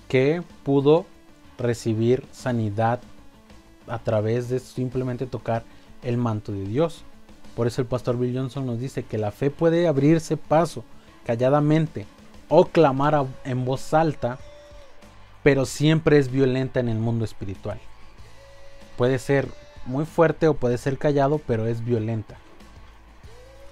que 0.08 0.42
pudo 0.62 1.06
recibir 1.58 2.24
sanidad 2.32 3.00
a 3.86 3.98
través 3.98 4.48
de 4.48 4.58
simplemente 4.60 5.26
tocar 5.26 5.64
el 6.02 6.16
manto 6.16 6.52
de 6.52 6.64
Dios. 6.64 7.04
Por 7.54 7.66
eso 7.66 7.80
el 7.80 7.86
pastor 7.86 8.18
Bill 8.18 8.36
Johnson 8.36 8.66
nos 8.66 8.78
dice 8.78 9.02
que 9.02 9.18
la 9.18 9.30
fe 9.30 9.50
puede 9.50 9.88
abrirse 9.88 10.36
paso 10.36 10.84
calladamente 11.24 12.06
o 12.48 12.66
clamar 12.66 13.26
en 13.44 13.64
voz 13.64 13.92
alta, 13.94 14.38
pero 15.42 15.64
siempre 15.64 16.18
es 16.18 16.30
violenta 16.30 16.80
en 16.80 16.88
el 16.88 16.98
mundo 16.98 17.24
espiritual. 17.24 17.80
Puede 18.96 19.18
ser 19.18 19.48
muy 19.84 20.04
fuerte 20.04 20.48
o 20.48 20.54
puede 20.54 20.78
ser 20.78 20.98
callado, 20.98 21.40
pero 21.46 21.66
es 21.66 21.84
violenta. 21.84 22.36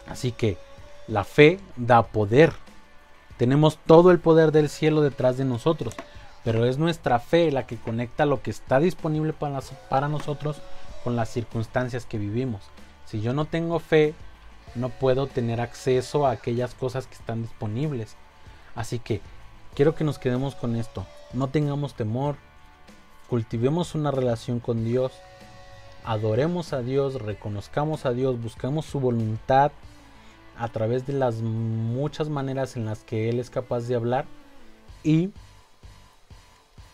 Así 0.07 0.33
que 0.33 0.59
la 1.07 1.25
fe 1.25 1.59
da 1.77 2.03
poder. 2.03 2.53
Tenemos 3.37 3.79
todo 3.79 4.11
el 4.11 4.21
poder 4.21 4.53
del 4.53 4.69
cielo 4.69 5.01
detrás 5.01 5.37
de 5.37 5.45
nosotros, 5.45 5.95
pero 6.45 6.67
es 6.67 6.79
nuestra 6.79 7.19
fe 7.19 7.51
la 7.51 7.67
que 7.67 7.77
conecta 7.77 8.27
lo 8.27 8.43
que 8.43 8.51
está 8.51 8.79
disponible 8.79 9.33
para, 9.33 10.09
nosotros 10.09 10.61
con 11.03 11.17
las 11.17 11.31
circunstancias 11.31 12.07
que 12.07 12.19
vivimos. 12.19 12.63
Si 13.07 13.21
yo 13.21 13.33
no 13.33 13.45
tengo 13.45 13.81
fe, 13.81 14.15
no 14.75 14.89
puedo 14.89 15.27
tener 15.27 15.61
acceso 15.61 16.27
a 16.27 16.33
aquellas 16.33 16.75
cosas 16.75 17.07
que 17.07 17.15
están 17.15 17.43
disponibles. 17.43 18.17
Así 18.77 18.99
que 18.99 19.21
quiero 19.75 19.95
que 19.95 20.05
nos 20.05 20.19
quedemos 20.19 20.55
con 20.55 20.77
esto. 20.77 21.05
No 21.33 21.49
tengamos 21.49 21.95
temor, 21.95 22.37
cultivemos 23.29 23.95
una 23.97 24.13
relación 24.13 24.61
con 24.61 24.85
Dios, 24.85 25.13
adoremos 26.05 26.73
a 26.73 26.83
Dios, 26.83 27.15
reconozcamos 27.15 28.07
a 28.07 28.13
Dios, 28.13 28.41
buscamos 28.41 28.87
su 28.87 29.01
voluntad 29.01 29.73
a 30.59 30.69
través 30.69 31.07
de 31.07 31.13
las 31.13 31.43
muchas 31.43 32.29
maneras 32.29 32.77
en 32.77 32.87
las 32.87 33.05
que 33.05 33.29
Él 33.29 33.39
es 33.39 33.51
capaz 33.51 33.89
de 33.89 33.95
hablar 33.95 34.27
y 35.03 35.31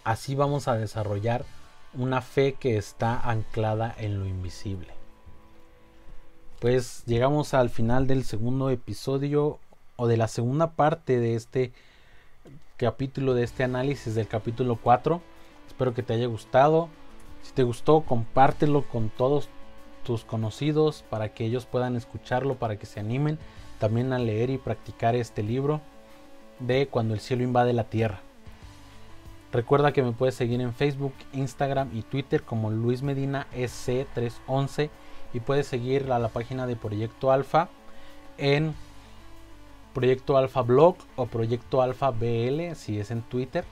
así 0.05 0.35
vamos 0.35 0.69
a 0.69 0.77
desarrollar 0.77 1.45
una 1.95 2.23
fe 2.23 2.55
que 2.55 2.77
está 2.77 3.21
anclada 3.21 3.95
en 3.99 4.19
lo 4.19 4.27
invisible. 4.27 4.89
Pues 6.61 7.05
llegamos 7.07 7.55
al 7.55 7.71
final 7.71 8.07
del 8.07 8.25
segundo 8.25 8.71
episodio 8.71 9.59
o 9.97 10.07
de 10.07 10.17
la 10.17 10.29
segunda 10.29 10.73
parte 10.73 11.19
de 11.19 11.35
este 11.35 11.73
capítulo, 12.77 13.35
de 13.35 13.45
este 13.45 13.65
análisis 13.65 14.15
del 14.15 14.29
capítulo 14.29 14.77
4. 14.77 15.21
Espero 15.67 15.95
que 15.95 16.03
te 16.03 16.15
haya 16.15 16.27
gustado. 16.27 16.89
Si 17.43 17.53
te 17.53 17.63
gustó, 17.63 18.03
compártelo 18.03 18.87
con 18.89 19.09
todos 19.09 19.49
tus 20.05 20.25
conocidos 20.25 21.05
para 21.09 21.31
que 21.31 21.45
ellos 21.45 21.67
puedan 21.67 21.97
escucharlo, 21.97 22.57
para 22.57 22.77
que 22.77 22.87
se 22.87 23.01
animen 23.01 23.39
también 23.79 24.13
a 24.13 24.19
leer 24.19 24.51
y 24.51 24.59
practicar 24.59 25.15
este 25.15 25.43
libro 25.43 25.81
de 26.59 26.87
Cuando 26.87 27.15
el 27.15 27.21
cielo 27.21 27.43
invade 27.43 27.73
la 27.73 27.85
tierra. 27.85 28.21
Recuerda 29.53 29.93
que 29.93 30.03
me 30.03 30.13
puedes 30.13 30.35
seguir 30.35 30.61
en 30.61 30.75
Facebook, 30.75 31.15
Instagram 31.33 31.91
y 31.93 32.03
Twitter 32.03 32.43
como 32.43 32.71
Luis 32.71 33.03
Medina 33.03 33.47
SC311 33.55 34.91
y 35.33 35.41
puedes 35.41 35.67
seguir 35.67 36.13
a 36.13 36.19
la 36.19 36.29
página 36.29 36.67
de 36.67 36.77
Proyecto 36.77 37.33
Alfa 37.33 37.69
en 38.39 38.75
Proyecto 39.93 40.37
Alfa 40.37 40.63
Blog 40.63 40.97
o 41.17 41.27
Proyecto 41.27 41.83
Alfa 41.83 42.11
BL 42.11 42.75
si 42.75 43.01
es 43.01 43.11
en 43.11 43.23
Twitter. 43.23 43.65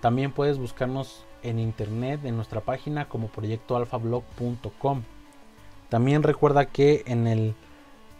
También 0.00 0.32
puedes 0.32 0.58
buscarnos 0.58 1.24
en 1.42 1.58
internet 1.58 2.24
en 2.24 2.36
nuestra 2.36 2.60
página 2.60 3.08
como 3.08 3.28
proyectoalfablog.com. 3.28 5.02
También 5.88 6.22
recuerda 6.22 6.66
que 6.66 7.02
en, 7.06 7.26
el, 7.26 7.54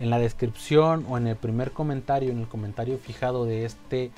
en 0.00 0.10
la 0.10 0.18
descripción 0.18 1.04
o 1.08 1.18
en 1.18 1.26
el 1.26 1.36
primer 1.36 1.72
comentario, 1.72 2.30
en 2.30 2.38
el 2.40 2.48
comentario 2.48 2.98
fijado 2.98 3.44
de 3.44 3.64
este 3.64 4.10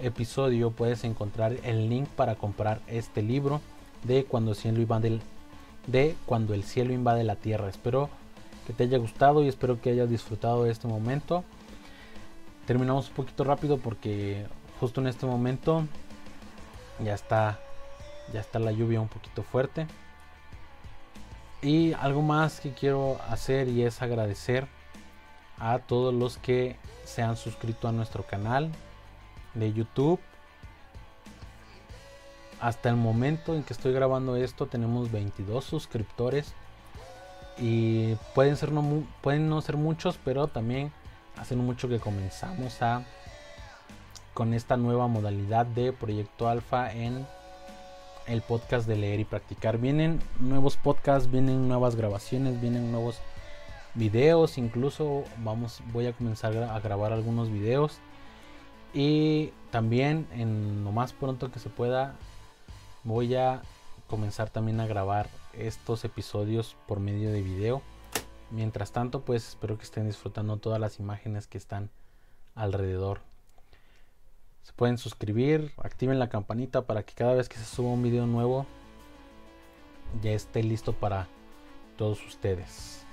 episodio, 0.00 0.70
puedes 0.70 1.04
encontrar 1.04 1.56
el 1.64 1.88
link 1.90 2.08
para 2.08 2.36
comprar 2.36 2.80
este 2.86 3.22
libro 3.22 3.60
de 4.04 4.24
Cuando 4.24 4.52
el 4.52 4.56
cielo 4.56 4.80
invade, 4.80 5.20
de 5.86 6.16
Cuando 6.24 6.54
el 6.54 6.64
cielo 6.64 6.92
invade 6.94 7.24
la 7.24 7.36
tierra. 7.36 7.68
Espero 7.68 8.08
que 8.66 8.72
te 8.72 8.84
haya 8.84 8.96
gustado 8.96 9.44
y 9.44 9.48
espero 9.48 9.80
que 9.80 9.90
hayas 9.90 10.08
disfrutado 10.08 10.64
de 10.64 10.72
este 10.72 10.88
momento. 10.88 11.44
Terminamos 12.66 13.08
un 13.08 13.14
poquito 13.14 13.44
rápido 13.44 13.76
porque 13.76 14.46
justo 14.80 15.02
en 15.02 15.08
este 15.08 15.26
momento 15.26 15.86
ya 17.04 17.14
está 17.14 17.58
ya 18.32 18.40
está 18.40 18.58
la 18.58 18.72
lluvia 18.72 19.02
un 19.02 19.08
poquito 19.08 19.42
fuerte 19.42 19.86
y 21.64 21.94
algo 21.94 22.20
más 22.20 22.60
que 22.60 22.72
quiero 22.72 23.18
hacer 23.28 23.68
y 23.68 23.84
es 23.84 24.02
agradecer 24.02 24.68
a 25.58 25.78
todos 25.78 26.12
los 26.12 26.36
que 26.36 26.76
se 27.04 27.22
han 27.22 27.38
suscrito 27.38 27.88
a 27.88 27.92
nuestro 27.92 28.22
canal 28.26 28.70
de 29.54 29.72
YouTube. 29.72 30.20
Hasta 32.60 32.90
el 32.90 32.96
momento 32.96 33.54
en 33.54 33.62
que 33.62 33.72
estoy 33.72 33.94
grabando 33.94 34.36
esto 34.36 34.66
tenemos 34.66 35.10
22 35.10 35.64
suscriptores. 35.64 36.52
Y 37.56 38.16
pueden 38.34 38.56
ser 38.56 38.70
no, 38.70 39.06
pueden 39.22 39.48
no 39.48 39.60
ser 39.62 39.76
muchos 39.76 40.18
pero 40.24 40.48
también 40.48 40.92
hace 41.38 41.54
mucho 41.54 41.88
que 41.88 42.00
comenzamos 42.00 42.82
a 42.82 43.04
con 44.34 44.52
esta 44.52 44.76
nueva 44.76 45.06
modalidad 45.06 45.64
de 45.64 45.92
proyecto 45.92 46.48
alfa 46.48 46.92
en 46.92 47.24
el 48.26 48.42
podcast 48.42 48.86
de 48.86 48.96
leer 48.96 49.20
y 49.20 49.24
practicar. 49.24 49.78
Vienen 49.78 50.20
nuevos 50.38 50.76
podcasts, 50.76 51.30
vienen 51.30 51.68
nuevas 51.68 51.96
grabaciones, 51.96 52.60
vienen 52.60 52.90
nuevos 52.92 53.18
videos, 53.94 54.58
incluso 54.58 55.24
vamos 55.38 55.80
voy 55.92 56.06
a 56.06 56.12
comenzar 56.12 56.56
a 56.56 56.80
grabar 56.80 57.12
algunos 57.12 57.50
videos 57.50 57.98
y 58.92 59.52
también 59.70 60.26
en 60.32 60.84
lo 60.84 60.92
más 60.92 61.12
pronto 61.12 61.50
que 61.50 61.60
se 61.60 61.68
pueda 61.68 62.14
voy 63.04 63.34
a 63.34 63.62
comenzar 64.08 64.50
también 64.50 64.80
a 64.80 64.86
grabar 64.86 65.28
estos 65.52 66.04
episodios 66.04 66.76
por 66.86 67.00
medio 67.00 67.30
de 67.30 67.42
video. 67.42 67.82
Mientras 68.50 68.92
tanto, 68.92 69.22
pues 69.22 69.48
espero 69.48 69.76
que 69.78 69.84
estén 69.84 70.06
disfrutando 70.06 70.56
todas 70.58 70.80
las 70.80 70.98
imágenes 70.98 71.46
que 71.46 71.58
están 71.58 71.90
alrededor 72.54 73.20
se 74.64 74.72
pueden 74.72 74.96
suscribir, 74.96 75.72
activen 75.76 76.18
la 76.18 76.30
campanita 76.30 76.86
para 76.86 77.02
que 77.04 77.14
cada 77.14 77.34
vez 77.34 77.50
que 77.50 77.58
se 77.58 77.66
suba 77.66 77.90
un 77.90 78.02
video 78.02 78.26
nuevo 78.26 78.66
ya 80.22 80.32
esté 80.32 80.62
listo 80.62 80.94
para 80.94 81.28
todos 81.98 82.24
ustedes. 82.26 83.04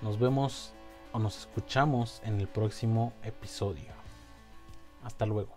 Nos 0.00 0.18
vemos 0.18 0.72
o 1.12 1.18
nos 1.18 1.38
escuchamos 1.38 2.22
en 2.24 2.40
el 2.40 2.46
próximo 2.46 3.12
episodio. 3.24 3.92
Hasta 5.02 5.26
luego. 5.26 5.55